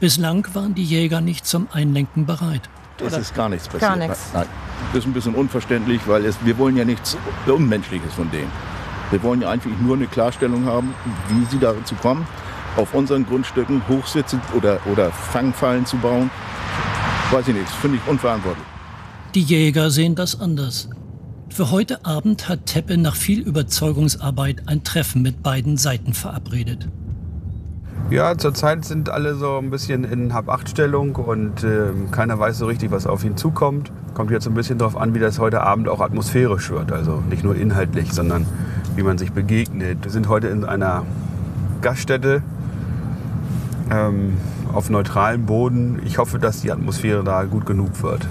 Bislang 0.02 0.48
waren 0.56 0.74
die 0.74 0.84
Jäger 0.84 1.22
nicht 1.22 1.46
zum 1.46 1.68
Einlenken 1.72 2.26
bereit. 2.26 2.64
Es 3.06 3.16
ist 3.16 3.36
gar 3.36 3.50
nichts 3.50 3.68
passiert. 3.68 3.82
Gar 3.82 3.96
nichts. 3.98 4.32
Nein. 4.34 4.48
Das 4.92 5.04
ist 5.04 5.06
ein 5.06 5.14
bisschen 5.14 5.36
unverständlich, 5.36 6.02
weil 6.08 6.26
es, 6.26 6.44
wir 6.44 6.58
wollen 6.58 6.76
ja 6.76 6.84
nichts 6.84 7.16
Unmenschliches 7.46 8.12
von 8.16 8.30
denen. 8.32 8.52
Wir 9.12 9.22
wollen 9.22 9.44
ja 9.44 9.52
einfach 9.52 9.70
nur 9.80 9.96
eine 9.96 10.08
Klarstellung 10.08 10.66
haben, 10.66 10.96
wie 11.30 11.46
sie 11.52 11.60
dazu 11.60 11.94
kommen, 12.02 12.26
auf 12.78 12.96
unseren 12.96 13.28
Grundstücken 13.28 13.84
Hochsitze 13.88 14.42
oder, 14.56 14.80
oder 14.92 15.12
Fangfallen 15.12 15.86
zu 15.86 15.98
bauen. 15.98 16.32
Weiß 17.30 17.48
ich 17.48 17.54
nicht, 17.54 17.68
das 17.68 17.76
finde 17.76 17.98
ich 17.98 18.10
unverantwortlich. 18.10 18.66
Die 19.36 19.44
Jäger 19.44 19.92
sehen 19.92 20.16
das 20.16 20.42
anders. 20.42 20.90
Für 21.50 21.70
heute 21.70 22.06
Abend 22.06 22.50
hat 22.50 22.66
Teppe 22.66 22.98
nach 22.98 23.16
viel 23.16 23.42
Überzeugungsarbeit 23.42 24.68
ein 24.68 24.84
Treffen 24.84 25.22
mit 25.22 25.44
beiden 25.44 25.78
Seiten 25.78 26.16
verabredet. 26.16 26.88
Ja, 28.12 28.38
zurzeit 28.38 28.84
sind 28.84 29.10
alle 29.10 29.36
so 29.36 29.58
ein 29.58 29.69
bisschen 29.69 30.04
in 30.04 30.34
Hab-Acht-Stellung 30.34 31.15
und 31.15 31.63
äh, 31.63 31.91
keiner 32.12 32.38
weiß 32.38 32.58
so 32.58 32.65
richtig, 32.65 32.91
was 32.91 33.08
auf 33.08 33.24
ihn 33.24 33.38
zukommt. 33.38 33.89
Kommt 34.13 34.32
jetzt 34.32 34.43
so 34.43 34.50
ein 34.50 34.54
bisschen 34.54 34.78
darauf 34.78 34.97
an, 34.97 35.15
wie 35.15 35.19
das 35.19 35.39
heute 35.39 35.62
Abend 35.62 35.88
auch 35.88 36.02
atmosphärisch 36.02 36.71
wird. 36.71 36.91
Also 36.91 37.24
nicht 37.30 37.45
nur 37.45 37.56
inhaltlich, 37.56 38.12
sondern 38.12 38.45
wie 38.97 39.04
man 39.04 39.17
sich 39.17 39.32
begegnet. 39.32 40.04
Wir 40.04 40.12
sind 40.12 40.28
heute 40.28 40.50
in 40.50 40.65
einer 40.65 41.06
Gaststätte 41.82 42.43
ähm, 43.89 44.36
auf 44.74 44.89
neutralem 44.89 45.45
Boden. 45.45 46.02
Ich 46.06 46.17
hoffe, 46.17 46.38
dass 46.38 46.60
die 46.60 46.71
Atmosphäre 46.74 47.24
da 47.24 47.45
gut 47.45 47.65
genug 47.65 48.04
wird. 48.04 48.28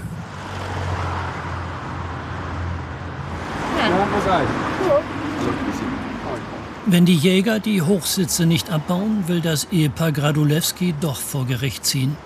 Wenn 6.91 7.05
die 7.05 7.15
Jäger 7.15 7.61
die 7.61 7.81
Hochsitze 7.81 8.45
nicht 8.45 8.69
abbauen, 8.69 9.23
will 9.27 9.39
das 9.39 9.69
Ehepaar 9.71 10.11
Gradulewski 10.11 10.93
doch 10.99 11.15
vor 11.15 11.45
Gericht 11.45 11.85
ziehen. 11.85 12.17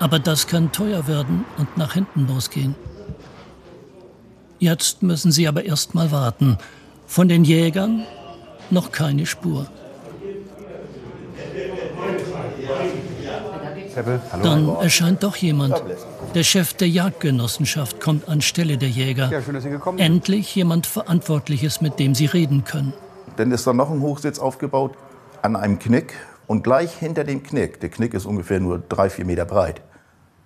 Aber 0.00 0.18
das 0.18 0.48
kann 0.48 0.72
teuer 0.72 1.06
werden 1.06 1.44
und 1.58 1.76
nach 1.76 1.94
hinten 1.94 2.26
losgehen. 2.26 2.74
Jetzt 4.58 5.04
müssen 5.04 5.30
sie 5.30 5.46
aber 5.46 5.64
erst 5.64 5.94
mal 5.94 6.10
warten. 6.10 6.58
Von 7.06 7.28
den 7.28 7.44
Jägern 7.44 8.04
noch 8.68 8.90
keine 8.90 9.26
Spur. 9.26 9.68
Dann 14.42 14.74
erscheint 14.74 15.22
doch 15.22 15.36
jemand. 15.36 15.80
Der 16.34 16.42
Chef 16.42 16.74
der 16.74 16.88
Jagdgenossenschaft 16.88 18.00
kommt 18.00 18.28
anstelle 18.28 18.76
der 18.76 18.88
Jäger. 18.88 19.30
Endlich 19.98 20.52
jemand 20.56 20.88
Verantwortliches, 20.88 21.80
mit 21.80 22.00
dem 22.00 22.16
sie 22.16 22.26
reden 22.26 22.64
können. 22.64 22.92
Dann 23.36 23.50
ist 23.50 23.66
da 23.66 23.72
noch 23.72 23.90
ein 23.90 24.00
Hochsitz 24.00 24.38
aufgebaut 24.38 24.92
an 25.42 25.56
einem 25.56 25.78
Knick 25.78 26.14
und 26.46 26.62
gleich 26.62 26.94
hinter 26.94 27.24
dem 27.24 27.42
Knick, 27.42 27.80
der 27.80 27.88
Knick 27.88 28.14
ist 28.14 28.26
ungefähr 28.26 28.60
nur 28.60 28.82
drei, 28.88 29.10
vier 29.10 29.24
Meter 29.24 29.44
breit, 29.44 29.80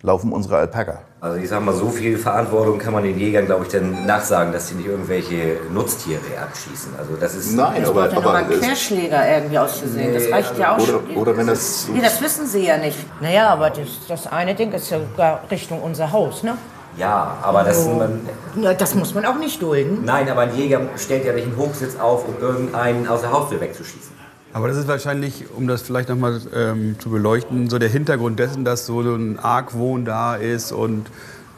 laufen 0.02 0.32
unsere 0.32 0.56
Alpaka. 0.56 1.02
Also 1.20 1.38
ich 1.38 1.48
sag 1.48 1.64
mal, 1.64 1.74
so 1.74 1.88
viel 1.90 2.16
Verantwortung 2.16 2.78
kann 2.78 2.92
man 2.92 3.02
den 3.02 3.18
Jägern, 3.18 3.46
glaube 3.46 3.64
ich, 3.64 3.72
dann 3.72 4.06
nachsagen, 4.06 4.52
dass 4.52 4.68
sie 4.68 4.76
nicht 4.76 4.86
irgendwelche 4.86 5.56
Nutztiere 5.72 6.20
abschießen. 6.40 6.92
Also 6.96 7.16
das 7.20 7.34
ist 7.34 7.52
Nein, 7.54 7.80
Das 7.80 7.90
aber, 7.90 8.06
mal 8.06 8.16
aber 8.16 8.34
ein 8.34 8.48
Querschläger 8.48 9.28
irgendwie 9.28 9.58
auszusehen. 9.58 10.14
Das 10.14 10.30
reicht 10.30 10.56
ja 10.58 10.76
auch 10.76 10.78
oder, 10.78 10.86
schon. 10.86 11.16
oder 11.16 11.36
wenn 11.36 11.48
das 11.48 11.88
Nee, 11.92 12.00
das 12.00 12.22
wissen 12.22 12.46
sie 12.46 12.64
ja 12.64 12.78
nicht. 12.78 12.98
Naja, 13.20 13.48
aber 13.48 13.70
das, 13.70 13.88
das 14.06 14.26
eine 14.28 14.54
Ding 14.54 14.70
ist 14.72 14.90
ja 14.90 15.00
sogar 15.00 15.42
Richtung 15.50 15.82
unser 15.82 16.12
Haus, 16.12 16.44
ne? 16.44 16.56
Ja, 16.96 17.38
aber 17.42 17.64
das, 17.64 17.84
So. 17.84 17.90
man, 17.90 18.20
Ja, 18.56 18.74
das 18.74 18.94
muss 18.94 19.14
man 19.14 19.24
auch 19.26 19.38
nicht 19.38 19.60
dulden. 19.62 20.04
nein, 20.04 20.28
aber 20.28 20.42
ein 20.42 20.56
Jäger 20.56 20.80
stellt 20.96 21.24
ja 21.24 21.32
nicht 21.32 21.46
einen 21.46 21.56
Hochsitz 21.56 21.96
auf, 21.98 22.26
um 22.26 22.34
irgendeinen 22.40 23.06
aus 23.06 23.20
der 23.20 23.32
Haustür 23.32 23.60
wegzuschießen. 23.60 24.18
Aber 24.52 24.68
das 24.68 24.78
ist 24.78 24.88
wahrscheinlich, 24.88 25.44
um 25.54 25.68
das 25.68 25.82
vielleicht 25.82 26.08
nochmal 26.08 26.40
ähm, 26.54 26.96
zu 26.98 27.10
beleuchten, 27.10 27.68
so 27.68 27.78
der 27.78 27.90
Hintergrund 27.90 28.38
dessen, 28.38 28.64
dass 28.64 28.86
so 28.86 29.00
ein 29.00 29.38
Argwohn 29.38 30.04
da 30.06 30.36
ist 30.36 30.72
und 30.72 31.06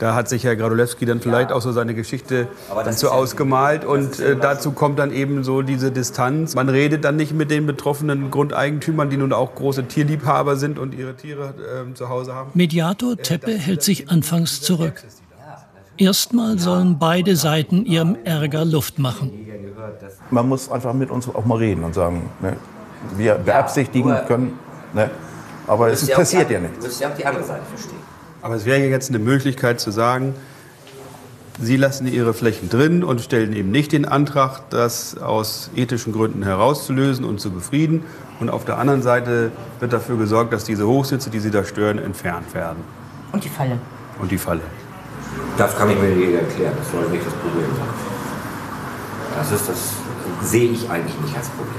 da 0.00 0.14
hat 0.14 0.30
sich 0.30 0.44
Herr 0.44 0.56
Gradulewski 0.56 1.04
dann 1.04 1.20
vielleicht 1.20 1.52
auch 1.52 1.60
so 1.60 1.72
seine 1.72 1.94
Geschichte 1.94 2.48
dazu 2.74 3.06
ja- 3.06 3.12
ausgemalt 3.12 3.84
und 3.84 4.18
ja 4.18 4.28
äh, 4.28 4.36
dazu 4.36 4.72
kommt 4.72 4.98
dann 4.98 5.12
eben 5.12 5.44
so 5.44 5.60
diese 5.60 5.92
Distanz. 5.92 6.54
Man 6.54 6.70
redet 6.70 7.04
dann 7.04 7.16
nicht 7.16 7.34
mit 7.34 7.50
den 7.50 7.66
betroffenen 7.66 8.30
Grundeigentümern, 8.30 9.10
die 9.10 9.18
nun 9.18 9.34
auch 9.34 9.54
große 9.54 9.84
Tierliebhaber 9.84 10.56
sind 10.56 10.78
und 10.78 10.94
ihre 10.94 11.14
Tiere 11.14 11.54
ähm, 11.82 11.94
zu 11.94 12.08
Hause 12.08 12.34
haben. 12.34 12.50
Mediator 12.54 13.16
Teppe 13.18 13.52
hält 13.52 13.82
sich 13.82 14.10
anfangs 14.10 14.62
zurück. 14.62 15.04
Erstmal 15.98 16.58
sollen 16.58 16.98
beide 16.98 17.36
Seiten 17.36 17.84
ihrem 17.84 18.16
Ärger 18.24 18.64
Luft 18.64 18.98
machen. 18.98 19.30
man 20.30 20.48
muss 20.48 20.70
einfach 20.70 20.94
mit 20.94 21.10
uns 21.10 21.28
auch 21.28 21.44
mal 21.44 21.58
reden 21.58 21.84
und 21.84 21.94
sagen, 21.94 22.30
ne, 22.40 22.56
wir 23.18 23.34
beabsichtigen 23.34 24.16
können, 24.26 24.58
ne, 24.94 25.10
aber 25.66 25.88
es 25.88 26.10
auch 26.10 26.16
passiert 26.16 26.48
die, 26.48 26.54
ja 26.54 26.60
nichts. 26.60 26.82
Müsst 26.82 27.00
ihr 27.02 27.08
auch 27.08 27.14
die 27.14 27.26
andere 27.26 27.44
Seite 27.44 27.66
verstehen. 27.66 28.19
Aber 28.42 28.54
es 28.54 28.64
wäre 28.64 28.80
jetzt 28.80 29.10
eine 29.10 29.18
Möglichkeit 29.18 29.80
zu 29.80 29.90
sagen, 29.90 30.34
Sie 31.62 31.76
lassen 31.76 32.06
Ihre 32.06 32.32
Flächen 32.32 32.70
drin 32.70 33.04
und 33.04 33.20
stellen 33.20 33.52
eben 33.52 33.70
nicht 33.70 33.92
den 33.92 34.06
Antrag, 34.06 34.70
das 34.70 35.18
aus 35.18 35.70
ethischen 35.76 36.14
Gründen 36.14 36.42
herauszulösen 36.42 37.26
und 37.26 37.38
zu 37.38 37.50
befrieden. 37.50 38.04
Und 38.40 38.48
auf 38.48 38.64
der 38.64 38.78
anderen 38.78 39.02
Seite 39.02 39.52
wird 39.78 39.92
dafür 39.92 40.16
gesorgt, 40.16 40.54
dass 40.54 40.64
diese 40.64 40.86
Hochsitze, 40.86 41.28
die 41.28 41.38
Sie 41.38 41.50
da 41.50 41.64
stören, 41.64 41.98
entfernt 41.98 42.54
werden. 42.54 42.78
Und 43.32 43.44
die 43.44 43.50
Falle. 43.50 43.78
Und 44.18 44.30
die 44.30 44.38
Falle. 44.38 44.62
Das 45.58 45.76
kann 45.76 45.90
ich 45.90 45.98
mir 45.98 46.08
nicht 46.08 46.32
erklären. 46.32 46.72
Das 46.78 46.90
soll 46.90 47.10
nicht 47.10 47.26
das 47.26 47.34
Problem 47.34 47.66
sein. 47.76 47.88
Das 49.36 49.52
ist 49.52 49.68
das 49.68 49.94
sehe 50.42 50.70
ich 50.70 50.88
eigentlich 50.88 51.20
nicht 51.20 51.36
als 51.36 51.48
Problem. 51.50 51.74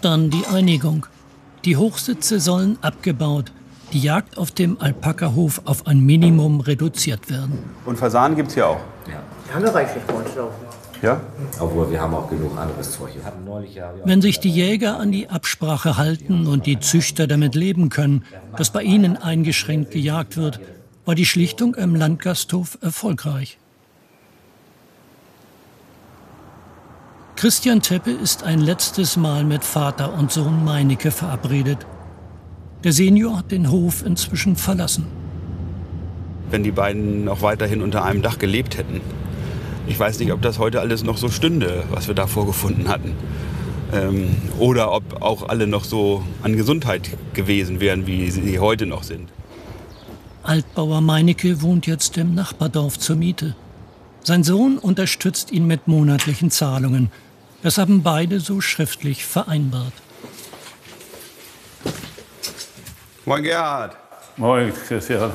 Dann 0.00 0.30
die 0.30 0.46
Einigung. 0.46 1.04
Die 1.64 1.76
Hochsitze 1.76 2.40
sollen 2.40 2.78
abgebaut, 2.80 3.52
die 3.92 4.00
Jagd 4.00 4.38
auf 4.38 4.50
dem 4.50 4.80
Alpakahof 4.80 5.62
auf 5.66 5.86
ein 5.86 6.00
Minimum 6.00 6.60
reduziert 6.60 7.28
werden. 7.28 7.58
Und 7.84 7.98
Fasanen 7.98 8.36
gibt 8.36 8.48
es 8.48 8.54
hier 8.54 8.66
auch. 8.66 8.80
Wir 9.04 9.54
haben 9.54 9.64
ja 9.64 9.70
reichlich 9.70 10.02
bei 10.04 10.14
uns 10.14 10.34
laufen. 10.34 10.64
Ja? 11.02 11.20
Obwohl 11.58 11.90
wir 11.90 12.00
haben 12.00 12.14
auch 12.14 12.28
genug 12.28 12.56
anderes 12.58 12.92
Zeug. 12.92 13.10
Ja, 13.74 13.92
Wenn 14.04 14.22
sich 14.22 14.40
die 14.40 14.50
Jäger 14.50 14.98
an 14.98 15.12
die 15.12 15.28
Absprache 15.28 15.96
halten 15.96 16.46
und 16.46 16.66
die 16.66 16.78
Züchter 16.80 17.26
damit 17.26 17.54
leben 17.54 17.88
können, 17.88 18.24
dass 18.56 18.70
bei 18.70 18.82
ihnen 18.82 19.16
eingeschränkt 19.16 19.90
gejagt 19.90 20.36
wird, 20.36 20.60
war 21.04 21.14
die 21.14 21.26
Schlichtung 21.26 21.74
im 21.74 21.94
Landgasthof 21.94 22.78
erfolgreich. 22.80 23.58
Christian 27.40 27.80
Teppe 27.80 28.10
ist 28.10 28.42
ein 28.42 28.60
letztes 28.60 29.16
Mal 29.16 29.44
mit 29.44 29.64
Vater 29.64 30.12
und 30.12 30.30
Sohn 30.30 30.62
Meinecke 30.62 31.10
verabredet. 31.10 31.78
Der 32.84 32.92
Senior 32.92 33.38
hat 33.38 33.50
den 33.50 33.70
Hof 33.70 34.04
inzwischen 34.04 34.56
verlassen. 34.56 35.06
Wenn 36.50 36.62
die 36.62 36.70
beiden 36.70 37.24
noch 37.24 37.40
weiterhin 37.40 37.80
unter 37.80 38.04
einem 38.04 38.20
Dach 38.20 38.38
gelebt 38.38 38.76
hätten. 38.76 39.00
Ich 39.86 39.98
weiß 39.98 40.18
nicht, 40.18 40.32
ob 40.32 40.42
das 40.42 40.58
heute 40.58 40.80
alles 40.80 41.02
noch 41.02 41.16
so 41.16 41.30
stünde, 41.30 41.84
was 41.90 42.08
wir 42.08 42.14
da 42.14 42.26
vorgefunden 42.26 42.88
hatten. 42.88 43.14
Ähm, 43.90 44.36
oder 44.58 44.92
ob 44.92 45.22
auch 45.22 45.48
alle 45.48 45.66
noch 45.66 45.84
so 45.84 46.22
an 46.42 46.58
Gesundheit 46.58 47.16
gewesen 47.32 47.80
wären, 47.80 48.06
wie 48.06 48.30
sie 48.30 48.58
heute 48.58 48.84
noch 48.84 49.02
sind. 49.02 49.30
Altbauer 50.42 51.00
Meinecke 51.00 51.62
wohnt 51.62 51.86
jetzt 51.86 52.18
im 52.18 52.34
Nachbardorf 52.34 52.98
zur 52.98 53.16
Miete. 53.16 53.56
Sein 54.22 54.44
Sohn 54.44 54.76
unterstützt 54.76 55.50
ihn 55.52 55.66
mit 55.66 55.88
monatlichen 55.88 56.50
Zahlungen. 56.50 57.10
Das 57.62 57.76
haben 57.76 58.02
beide 58.02 58.40
so 58.40 58.60
schriftlich 58.60 59.24
vereinbart. 59.26 59.92
Moin 63.26 63.42
Gerhard. 63.42 63.96
Moin, 64.36 64.72
Christian. 64.72 65.30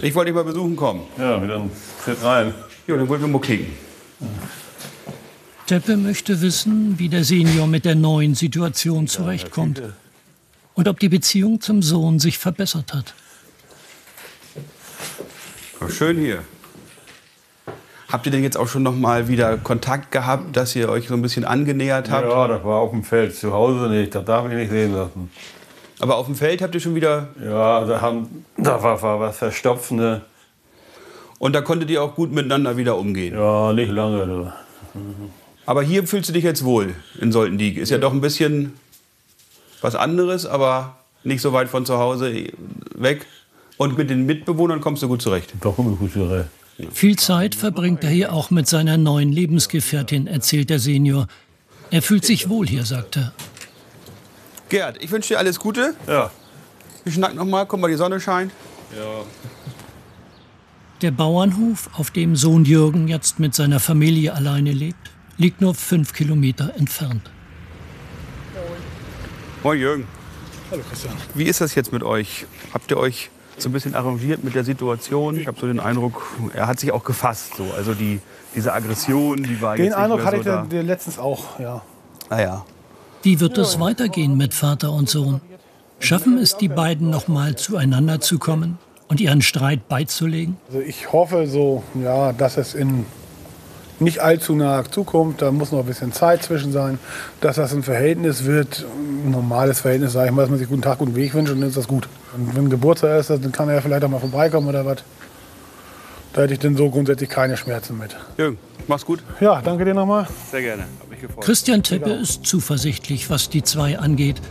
Ich 0.00 0.14
wollte 0.14 0.30
dich 0.30 0.34
mal 0.34 0.44
besuchen 0.44 0.76
kommen. 0.76 1.02
Ja, 1.18 1.42
wieder 1.42 1.56
ein 1.56 1.70
Tritt 2.02 2.22
rein. 2.22 2.54
Ja, 2.86 2.96
dann 2.96 3.08
wollten 3.08 3.24
wir 3.24 3.28
mal 3.28 3.40
kicken. 3.40 3.66
Teppe 5.66 5.96
möchte 5.96 6.40
wissen, 6.40 6.98
wie 6.98 7.08
der 7.08 7.24
Senior 7.24 7.66
mit 7.66 7.84
der 7.84 7.96
neuen 7.96 8.34
Situation 8.34 9.08
zurechtkommt 9.08 9.82
und 10.74 10.88
ob 10.88 11.00
die 11.00 11.08
Beziehung 11.08 11.60
zum 11.60 11.82
Sohn 11.82 12.18
sich 12.20 12.38
verbessert 12.38 12.94
hat. 12.94 13.14
Schön 15.90 16.18
hier. 16.18 16.44
Habt 18.08 18.24
ihr 18.26 18.32
denn 18.32 18.44
jetzt 18.44 18.56
auch 18.56 18.68
schon 18.68 18.84
noch 18.84 18.94
mal 18.94 19.26
wieder 19.26 19.56
Kontakt 19.58 20.12
gehabt, 20.12 20.56
dass 20.56 20.76
ihr 20.76 20.88
euch 20.88 21.08
so 21.08 21.14
ein 21.14 21.22
bisschen 21.22 21.44
angenähert 21.44 22.10
habt? 22.10 22.28
Ja, 22.28 22.46
das 22.46 22.62
war 22.62 22.78
auf 22.78 22.90
dem 22.90 23.02
Feld, 23.02 23.34
zu 23.34 23.52
Hause 23.52 23.88
nicht. 23.88 24.14
Das 24.14 24.24
darf 24.24 24.46
ich 24.48 24.54
nicht 24.54 24.70
sehen 24.70 24.94
lassen. 24.94 25.30
Aber 25.98 26.16
auf 26.16 26.26
dem 26.26 26.36
Feld 26.36 26.62
habt 26.62 26.74
ihr 26.74 26.80
schon 26.80 26.94
wieder. 26.94 27.28
Ja, 27.42 27.84
da, 27.84 28.00
haben, 28.00 28.44
da 28.56 28.80
war, 28.82 29.00
war 29.02 29.18
was 29.18 29.38
Verstopfende. 29.38 30.22
Und 31.38 31.54
da 31.54 31.62
konntet 31.62 31.90
ihr 31.90 32.02
auch 32.02 32.14
gut 32.14 32.32
miteinander 32.32 32.76
wieder 32.76 32.96
umgehen. 32.96 33.34
Ja, 33.34 33.72
nicht 33.72 33.90
lange. 33.90 34.26
Du. 34.26 34.52
Aber 35.66 35.82
hier 35.82 36.06
fühlst 36.06 36.28
du 36.28 36.32
dich 36.32 36.44
jetzt 36.44 36.64
wohl 36.64 36.94
in 37.20 37.32
Soltendiek. 37.32 37.76
Ist 37.76 37.90
ja 37.90 37.98
doch 37.98 38.12
ein 38.12 38.20
bisschen 38.20 38.74
was 39.80 39.96
anderes, 39.96 40.46
aber 40.46 40.96
nicht 41.24 41.40
so 41.40 41.52
weit 41.52 41.68
von 41.68 41.84
zu 41.84 41.98
Hause 41.98 42.46
weg. 42.94 43.26
Und 43.78 43.98
mit 43.98 44.10
den 44.10 44.26
Mitbewohnern 44.26 44.80
kommst 44.80 45.02
du 45.02 45.08
gut 45.08 45.20
zurecht. 45.20 45.52
Da 45.60 45.70
komme 45.70 45.92
ich 45.92 45.98
gut 45.98 46.12
zurecht. 46.12 46.48
Viel 46.92 47.16
Zeit 47.16 47.54
verbringt 47.54 48.04
er 48.04 48.10
hier 48.10 48.32
auch 48.32 48.50
mit 48.50 48.68
seiner 48.68 48.98
neuen 48.98 49.32
Lebensgefährtin, 49.32 50.26
erzählt 50.26 50.68
der 50.68 50.78
Senior. 50.78 51.26
Er 51.90 52.02
fühlt 52.02 52.24
sich 52.24 52.48
wohl 52.48 52.66
hier, 52.66 52.84
sagt 52.84 53.16
er. 53.16 53.32
Gerd, 54.68 55.02
ich 55.02 55.10
wünsche 55.10 55.34
dir 55.34 55.38
alles 55.38 55.58
Gute. 55.58 55.94
Ja. 56.06 56.30
Wir 57.04 57.12
schnacken 57.12 57.36
noch 57.36 57.46
mal, 57.46 57.64
guck 57.64 57.80
mal, 57.80 57.88
die 57.88 57.96
Sonne 57.96 58.20
scheint. 58.20 58.52
Ja. 58.94 59.24
Der 61.02 61.12
Bauernhof, 61.12 61.88
auf 61.94 62.10
dem 62.10 62.36
Sohn 62.36 62.64
Jürgen 62.64 63.08
jetzt 63.08 63.38
mit 63.38 63.54
seiner 63.54 63.80
Familie 63.80 64.34
alleine 64.34 64.72
lebt, 64.72 65.10
liegt 65.38 65.60
nur 65.60 65.74
fünf 65.74 66.12
Kilometer 66.12 66.74
entfernt. 66.76 67.30
Moin 69.62 69.78
Jürgen. 69.78 70.06
Hallo 70.70 70.82
Christian. 70.88 71.14
Wie 71.34 71.44
ist 71.44 71.60
das 71.60 71.74
jetzt 71.74 71.92
mit 71.92 72.02
euch? 72.02 72.46
Habt 72.72 72.90
ihr 72.90 72.96
euch 72.98 73.30
so 73.58 73.68
ein 73.68 73.72
bisschen 73.72 73.94
arrangiert 73.94 74.44
mit 74.44 74.54
der 74.54 74.64
Situation? 74.64 75.38
Ich 75.38 75.46
habe 75.46 75.58
so 75.58 75.66
den 75.66 75.80
Eindruck, 75.80 76.22
er 76.54 76.66
hat 76.66 76.80
sich 76.80 76.92
auch 76.92 77.04
gefasst. 77.04 77.56
So. 77.56 77.66
Also 77.76 77.94
die, 77.94 78.20
diese 78.54 78.72
Aggression, 78.72 79.42
die 79.42 79.60
war 79.60 79.76
Den 79.76 79.86
jetzt 79.86 79.96
Eindruck 79.96 80.18
nicht 80.18 80.26
hatte 80.26 80.36
mehr 80.38 80.46
ich 80.46 80.62
so 80.62 80.68
der, 80.70 80.82
der 80.82 80.82
letztens 80.82 81.18
auch, 81.18 81.58
ja. 81.58 81.82
da. 82.28 82.36
Ah 82.36 82.40
ja. 82.40 82.64
Wie 83.22 83.40
wird 83.40 83.58
es 83.58 83.80
weitergehen 83.80 84.36
mit 84.36 84.54
Vater 84.54 84.92
und 84.92 85.08
Sohn? 85.08 85.40
Schaffen 85.98 86.38
es 86.38 86.56
die 86.56 86.68
beiden 86.68 87.10
noch 87.10 87.26
mal 87.26 87.56
zueinander 87.56 88.20
zu 88.20 88.38
kommen 88.38 88.78
und 89.08 89.20
ihren 89.20 89.42
Streit 89.42 89.88
beizulegen? 89.88 90.56
Also 90.68 90.80
ich 90.80 91.12
hoffe 91.12 91.46
so, 91.46 91.82
ja, 91.94 92.32
dass 92.32 92.56
es 92.56 92.74
in 92.74 93.06
nicht 93.98 94.20
allzu 94.20 94.54
naher 94.54 94.84
Zukunft, 94.90 95.40
da 95.42 95.50
muss 95.50 95.72
noch 95.72 95.80
ein 95.80 95.86
bisschen 95.86 96.12
Zeit 96.12 96.42
zwischen 96.42 96.70
sein, 96.70 96.98
dass 97.40 97.56
das 97.56 97.72
ein 97.72 97.82
Verhältnis 97.82 98.44
wird, 98.44 98.84
ein 99.24 99.30
normales 99.30 99.80
Verhältnis, 99.80 100.12
sage 100.12 100.28
ich 100.28 100.34
mal, 100.34 100.42
dass 100.42 100.50
man 100.50 100.58
sich 100.58 100.68
guten 100.68 100.82
Tag, 100.82 100.98
guten 100.98 101.14
Weg 101.14 101.34
wünscht 101.34 101.52
und 101.52 101.60
dann 101.60 101.68
ist 101.68 101.78
das 101.78 101.88
gut. 101.88 102.08
Und 102.36 102.56
wenn 102.56 102.70
Geburtstag 102.70 103.20
ist, 103.20 103.30
dann 103.30 103.52
kann 103.52 103.68
er 103.68 103.76
ja 103.76 103.80
vielleicht 103.80 104.04
auch 104.04 104.08
mal 104.08 104.20
vorbeikommen 104.20 104.68
oder 104.68 104.84
was. 104.84 104.98
Da 106.32 106.42
hätte 106.42 106.52
ich 106.54 106.60
dann 106.60 106.76
so 106.76 106.90
grundsätzlich 106.90 107.30
keine 107.30 107.56
Schmerzen 107.56 107.96
mit. 107.96 108.14
Jürgen, 108.36 108.58
mach's 108.88 109.06
gut. 109.06 109.22
Ja, 109.40 109.62
danke 109.62 109.86
dir 109.86 109.94
nochmal. 109.94 110.26
Sehr 110.50 110.60
gerne. 110.60 110.84
Hab 111.00 111.08
mich 111.08 111.20
gefreut. 111.20 111.44
Christian 111.44 111.82
Teppe 111.82 112.10
ist 112.10 112.44
zuversichtlich, 112.44 113.30
was 113.30 113.48
die 113.48 113.62
zwei 113.62 113.98
angeht. 113.98 114.42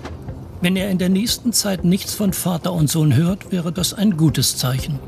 Wenn 0.61 0.75
er 0.75 0.89
in 0.89 0.97
der 0.97 1.09
nächsten 1.09 1.53
Zeit 1.53 1.83
nichts 1.85 2.15
von 2.15 2.33
Vater 2.33 2.73
und 2.73 2.89
Sohn 2.89 3.15
hört, 3.15 3.51
wäre 3.51 3.71
das 3.71 3.93
ein 3.93 4.17
gutes 4.17 4.57
Zeichen. 4.57 4.99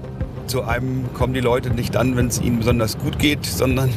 Zu 0.48 0.64
einem 0.64 1.14
kommen 1.14 1.34
die 1.34 1.42
Leute 1.42 1.70
nicht 1.72 1.94
dann, 1.96 2.16
wenn 2.16 2.28
es 2.28 2.42
ihnen 2.42 2.60
besonders 2.60 2.98
gut 2.98 3.20
geht, 3.20 3.46
sondern 3.46 3.90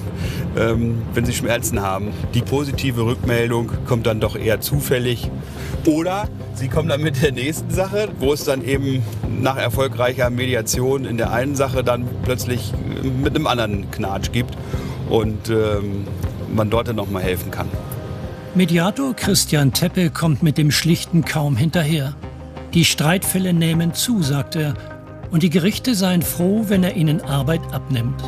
ähm, 0.59 1.03
wenn 1.15 1.25
sie 1.25 1.33
Schmerzen 1.33 1.81
haben. 1.81 2.09
Die 2.35 2.43
positive 2.43 3.05
Rückmeldung 3.07 3.71
kommt 3.87 4.07
dann 4.07 4.19
doch 4.19 4.37
eher 4.37 4.61
zufällig. 4.61 5.31
Oder 5.87 6.29
sie 6.55 6.69
kommen 6.69 6.89
dann 6.89 7.03
mit 7.03 7.23
der 7.23 7.33
nächsten 7.33 7.71
Sache, 7.71 8.09
wo 8.19 8.33
es 8.33 8.45
dann 8.45 8.65
eben 8.65 9.03
nach 9.41 9.57
erfolgreicher 9.57 10.29
Mediation 10.29 11.05
in 11.05 11.17
der 11.17 11.33
einen 11.33 11.55
Sache 11.55 11.85
dann 11.85 12.05
plötzlich 12.25 12.73
äh, 13.03 13.07
mit 13.07 13.37
einem 13.37 13.47
anderen 13.47 13.91
Knatsch 13.93 14.33
gibt 14.33 14.57
und 15.09 15.49
ähm, 15.51 16.05
man 16.53 16.69
dort 16.69 16.89
dann 16.89 16.97
nochmal 16.97 17.23
helfen 17.23 17.53
kann. 17.53 17.69
Mediator 18.57 19.15
Christian 19.15 19.73
Teppe 19.73 20.11
kommt 20.11 20.43
mit 20.43 20.59
dem 20.59 20.73
Schlichten 20.73 21.25
kaum 21.25 21.57
hinterher. 21.57 22.17
Die 22.75 22.85
Streitfälle 22.85 23.53
nähmen 23.53 23.95
zu, 23.95 24.23
sagt 24.23 24.57
er, 24.57 24.75
und 25.31 25.43
die 25.43 25.51
Gerichte 25.51 25.95
seien 25.95 26.23
froh, 26.23 26.65
wenn 26.69 26.85
er 26.85 26.97
ihnen 26.97 27.21
Arbeit 27.21 27.61
abnimmt. 27.73 28.23